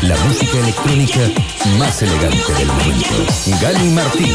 La 0.00 0.16
música 0.24 0.58
electrónica 0.60 1.20
más 1.78 2.00
elegante 2.00 2.54
del 2.54 2.68
momento. 2.68 3.26
Gani 3.60 3.90
Martín. 3.90 4.34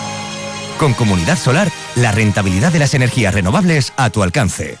Con 0.81 0.95
Comunidad 0.95 1.37
Solar, 1.37 1.71
la 1.93 2.11
rentabilidad 2.11 2.71
de 2.71 2.79
las 2.79 2.95
energías 2.95 3.35
renovables 3.35 3.93
a 3.97 4.09
tu 4.09 4.23
alcance. 4.23 4.79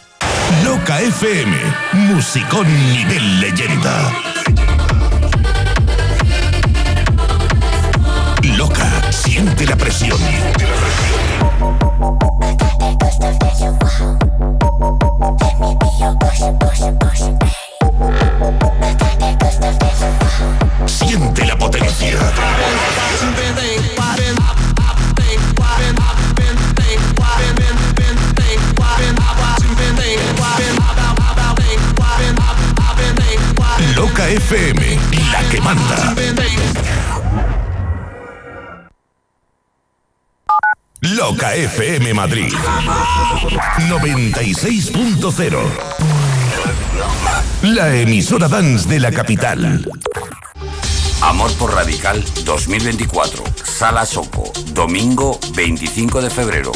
Loca 0.63 0.99
FM, 0.99 1.55
musicón 1.93 2.65
nivel 2.91 3.39
leyenda. 3.39 4.11
Loca, 8.57 9.11
siente 9.11 9.67
la 9.67 9.75
presión. 9.75 10.17
Siente 20.87 21.45
la 21.45 21.55
potencia. 21.59 22.17
FM, 34.51 34.99
la 35.31 35.49
que 35.49 35.61
manda. 35.61 36.13
Loca 40.99 41.55
FM 41.55 42.13
Madrid 42.13 42.51
96.0 43.87 45.57
La 47.61 47.95
emisora 47.95 48.49
dance 48.49 48.89
de 48.89 48.99
la 48.99 49.13
capital. 49.13 49.89
Amor 51.21 51.53
por 51.53 51.73
Radical 51.73 52.21
2024, 52.43 53.45
Sala 53.63 54.05
Soco, 54.05 54.51
domingo 54.73 55.39
25 55.55 56.21
de 56.21 56.29
febrero. 56.29 56.73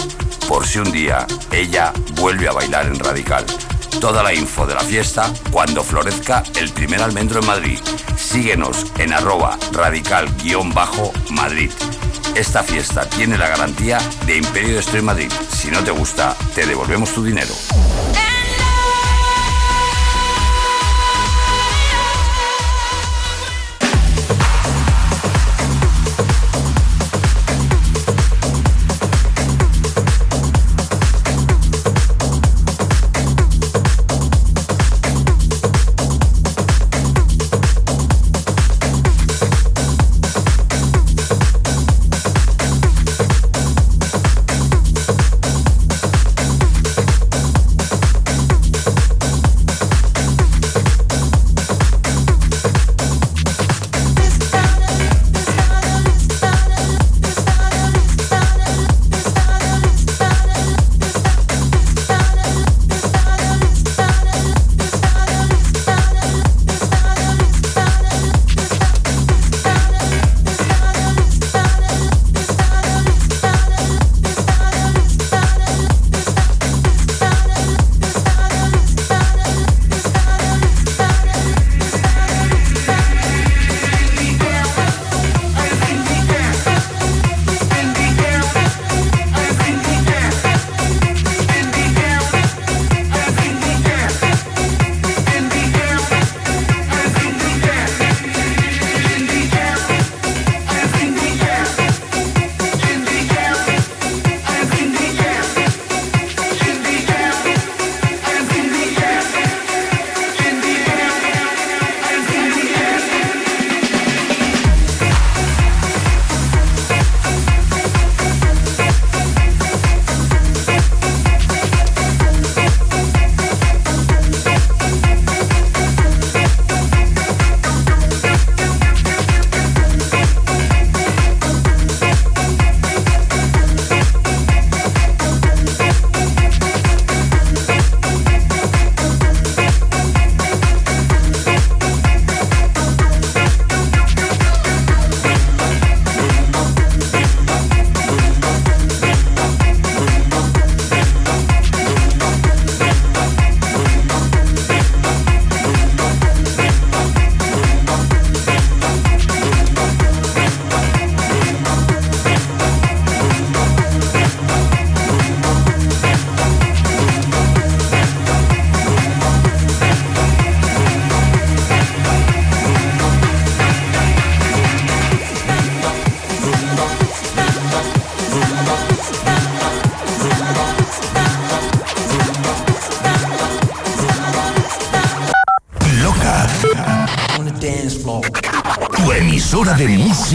Por 0.48 0.66
si 0.66 0.80
un 0.80 0.94
día 0.94 1.28
ella 1.52 1.92
vuelve 2.14 2.48
a 2.48 2.54
bailar 2.54 2.86
en 2.86 2.98
Radical. 2.98 3.46
Toda 4.00 4.24
la 4.24 4.34
info 4.34 4.68
de 4.68 4.76
la 4.76 4.82
fiesta 4.82 5.32
cuando 5.52 5.84
florezca 5.84 6.44
el 6.56 6.72
primer 6.72 7.02
almendro 7.02 7.40
en 7.40 7.48
Madrid. 7.48 7.80
Síguenos 8.16 8.86
en 8.98 9.14
arroba 9.14 9.58
radical-madrid. 9.72 11.72
Esta 12.36 12.64
fiesta 12.64 13.10
tiene 13.10 13.38
la 13.38 13.48
garantía 13.48 14.00
de 14.26 14.38
Imperio 14.38 14.82
de 14.82 15.02
Madrid. 15.02 15.32
Si 15.50 15.72
no 15.72 15.84
te 15.84 15.92
gusta, 15.92 16.36
te 16.54 16.66
devolvemos 16.66 17.14
tu 17.14 17.24
dinero. 17.24 17.54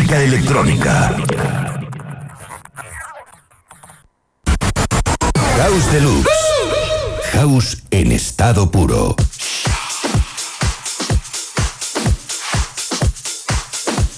Electrónica. 0.09 1.15
House 5.59 5.93
Deluxe. 5.93 6.29
House 7.33 7.79
en 7.91 8.13
estado 8.13 8.71
puro. 8.71 9.15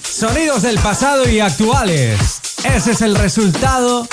Sonidos 0.09 0.61
del 0.61 0.79
pasado 0.79 1.29
y 1.29 1.41
actuales. 1.41 2.19
Ese 2.63 2.91
es 2.91 3.01
el 3.01 3.15
resultado 3.15 4.07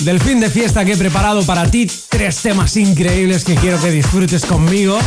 del 0.00 0.20
fin 0.20 0.40
de 0.40 0.50
fiesta 0.50 0.84
que 0.84 0.92
he 0.92 0.96
preparado 0.96 1.42
para 1.44 1.70
ti. 1.70 1.90
Tres 2.08 2.40
temas 2.42 2.76
increíbles 2.76 3.44
que 3.44 3.54
quiero 3.54 3.80
que 3.80 3.90
disfrutes 3.90 4.44
conmigo 4.46 4.98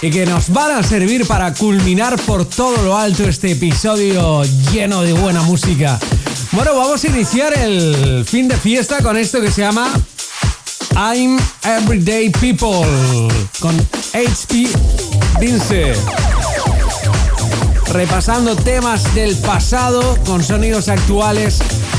y 0.00 0.10
que 0.10 0.26
nos 0.26 0.50
van 0.50 0.72
a 0.72 0.82
servir 0.82 1.26
para 1.26 1.52
culminar 1.54 2.18
por 2.22 2.44
todo 2.44 2.82
lo 2.82 2.96
alto 2.96 3.24
este 3.24 3.52
episodio 3.52 4.42
lleno 4.72 5.02
de 5.02 5.12
buena 5.12 5.42
música. 5.42 5.98
Bueno, 6.52 6.76
vamos 6.76 7.02
a 7.04 7.08
iniciar 7.08 7.56
el 7.58 8.24
fin 8.24 8.48
de 8.48 8.56
fiesta 8.56 9.02
con 9.02 9.16
esto 9.16 9.40
que 9.40 9.50
se 9.50 9.62
llama 9.62 9.90
I'm 10.94 11.38
Everyday 11.64 12.30
People 12.30 12.86
con 13.60 13.74
HP 14.12 14.68
Vince. 15.40 15.94
Repasando 17.92 18.54
temas 18.54 19.14
del 19.14 19.36
pasado 19.36 20.16
con 20.26 20.44
sonidos 20.44 20.88
actuales. 20.88 21.58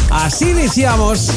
Así 0.09 0.49
iniciamos 0.49 1.31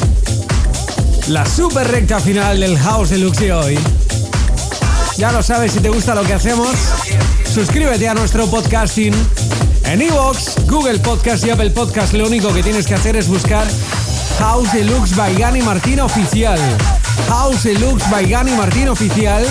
la 1.27 1.45
super 1.45 1.89
recta 1.89 2.19
final 2.19 2.59
del 2.59 2.77
House 2.77 3.09
Deluxe 3.09 3.39
de 3.39 3.53
hoy. 3.53 3.79
Ya 5.17 5.31
lo 5.31 5.43
sabes, 5.43 5.73
si 5.73 5.79
te 5.79 5.89
gusta 5.89 6.15
lo 6.15 6.23
que 6.23 6.33
hacemos, 6.33 6.69
suscríbete 7.51 8.09
a 8.09 8.13
nuestro 8.13 8.47
podcasting 8.47 9.13
en 9.85 10.01
Evox, 10.01 10.55
Google 10.67 10.99
Podcast 10.99 11.45
y 11.45 11.51
Apple 11.51 11.69
Podcast. 11.69 12.13
Lo 12.13 12.25
único 12.25 12.51
que 12.53 12.63
tienes 12.63 12.87
que 12.87 12.95
hacer 12.95 13.15
es 13.15 13.27
buscar 13.27 13.65
House 14.39 14.71
Deluxe 14.73 15.15
by 15.15 15.35
Gani 15.35 15.61
Martín 15.61 15.99
Oficial. 15.99 16.59
House 17.29 17.63
Deluxe 17.63 18.09
by 18.09 18.25
Gani 18.25 18.53
Martín 18.53 18.89
Oficial 18.89 19.45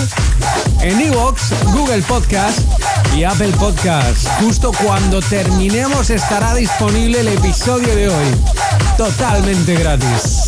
en 0.81 0.99
Evox, 0.99 1.53
Google 1.71 2.01
Podcast 2.03 2.59
y 3.15 3.23
Apple 3.23 3.53
Podcast. 3.57 4.27
Justo 4.41 4.71
cuando 4.83 5.21
terminemos 5.21 6.09
estará 6.09 6.53
disponible 6.55 7.21
el 7.21 7.29
episodio 7.29 7.95
de 7.95 8.09
hoy. 8.09 8.25
Totalmente 8.97 9.75
gratis. 9.75 10.42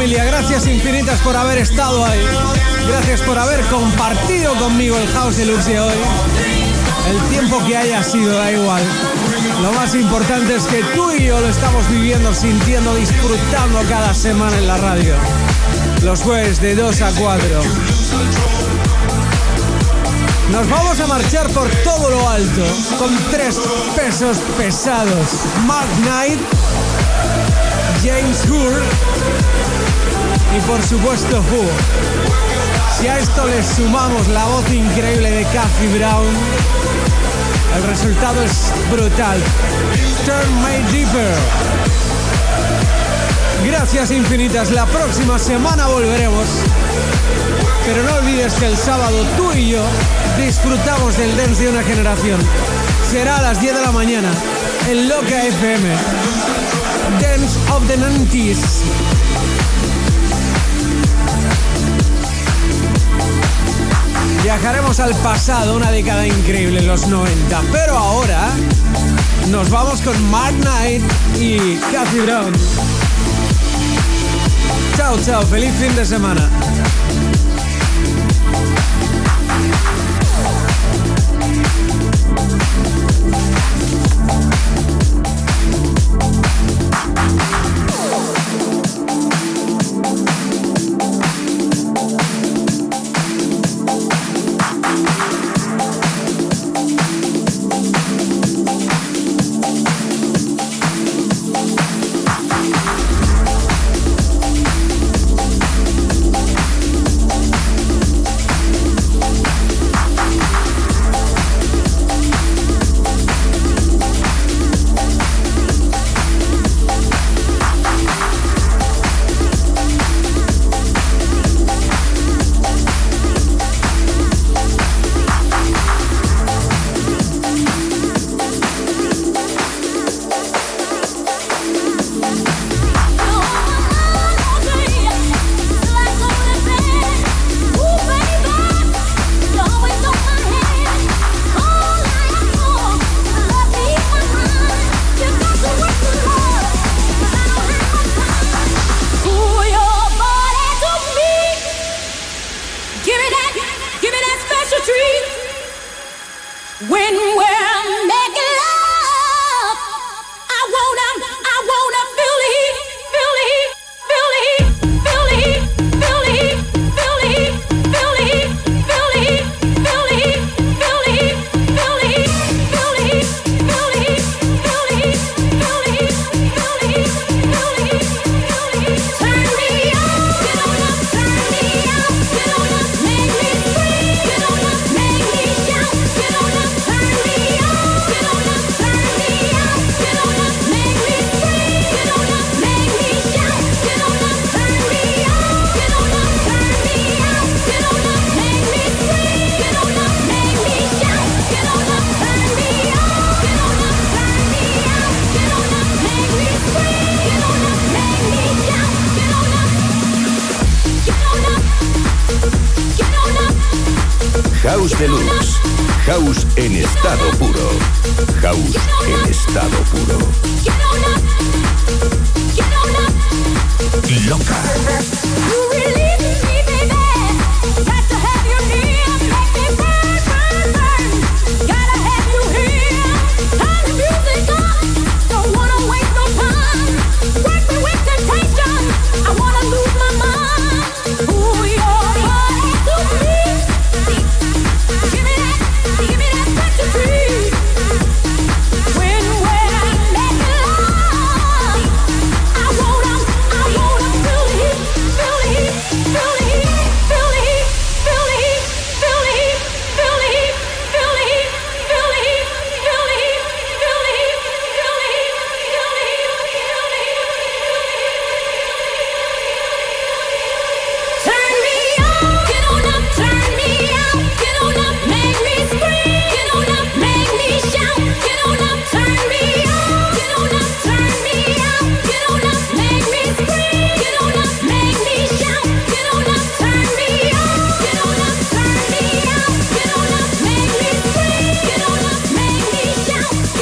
Familia. 0.00 0.24
Gracias 0.24 0.66
infinitas 0.66 1.20
por 1.20 1.36
haber 1.36 1.58
estado 1.58 2.02
ahí. 2.06 2.24
Gracias 2.88 3.20
por 3.20 3.38
haber 3.38 3.60
compartido 3.66 4.54
conmigo 4.54 4.96
el 4.96 5.06
House 5.08 5.36
Deluxe 5.36 5.66
de 5.66 5.78
hoy. 5.78 5.94
El 7.10 7.20
tiempo 7.28 7.62
que 7.66 7.76
haya 7.76 8.02
sido 8.02 8.34
da 8.34 8.50
igual. 8.50 8.82
Lo 9.60 9.72
más 9.72 9.94
importante 9.94 10.56
es 10.56 10.64
que 10.64 10.82
tú 10.94 11.10
y 11.12 11.24
yo 11.26 11.38
lo 11.38 11.48
estamos 11.48 11.86
viviendo, 11.90 12.32
sintiendo, 12.32 12.94
disfrutando 12.94 13.82
cada 13.90 14.14
semana 14.14 14.56
en 14.56 14.68
la 14.68 14.78
radio. 14.78 15.14
Los 16.02 16.22
jueves 16.22 16.62
de 16.62 16.76
2 16.76 17.02
a 17.02 17.12
4. 17.12 17.60
Nos 20.50 20.68
vamos 20.68 20.98
a 20.98 21.06
marchar 21.08 21.46
por 21.50 21.68
todo 21.84 22.10
lo 22.10 22.26
alto 22.26 22.64
con 22.98 23.14
tres 23.30 23.60
pesos 23.94 24.38
pesados. 24.56 25.44
Mark 25.66 25.88
Knight, 26.02 26.40
supuesto 30.90 31.36
Who. 31.36 31.62
Si 32.98 33.06
a 33.06 33.20
esto 33.20 33.46
le 33.46 33.62
sumamos 33.62 34.26
la 34.26 34.44
voz 34.46 34.68
increíble 34.72 35.30
de 35.30 35.44
Kathy 35.44 35.86
Brown, 35.96 36.26
el 37.76 37.82
resultado 37.84 38.42
es 38.42 38.72
brutal. 38.90 39.38
Turn 40.26 40.62
Me 40.64 40.82
Deeper. 40.90 41.32
Gracias 43.64 44.10
infinitas. 44.10 44.72
La 44.72 44.84
próxima 44.86 45.38
semana 45.38 45.86
volveremos. 45.86 46.46
Pero 47.86 48.02
no 48.02 48.14
olvides 48.16 48.54
que 48.54 48.66
el 48.66 48.76
sábado 48.76 49.24
tú 49.36 49.52
y 49.52 49.70
yo 49.70 49.84
disfrutamos 50.44 51.16
del 51.16 51.36
dance 51.36 51.62
de 51.62 51.68
una 51.68 51.84
generación. 51.84 52.40
Será 53.08 53.36
a 53.36 53.42
las 53.42 53.60
10 53.60 53.76
de 53.76 53.80
la 53.80 53.92
mañana 53.92 54.32
en 54.88 55.08
Loca 55.08 55.40
FM. 55.44 55.88
Dance 57.20 57.58
of 57.70 57.86
the 57.86 57.96
90s. 57.96 59.09
Viajaremos 64.52 64.98
al 64.98 65.14
pasado, 65.22 65.76
una 65.76 65.92
década 65.92 66.26
increíble, 66.26 66.82
los 66.82 67.06
90. 67.06 67.62
Pero 67.70 67.96
ahora 67.96 68.50
nos 69.48 69.70
vamos 69.70 70.00
con 70.00 70.28
Mark 70.28 70.56
Knight 70.62 71.04
y 71.38 71.76
Kathy 71.92 72.18
Brown. 72.18 72.52
Chao, 74.96 75.16
chao, 75.24 75.42
feliz 75.46 75.72
fin 75.78 75.94
de 75.94 76.04
semana. 76.04 76.50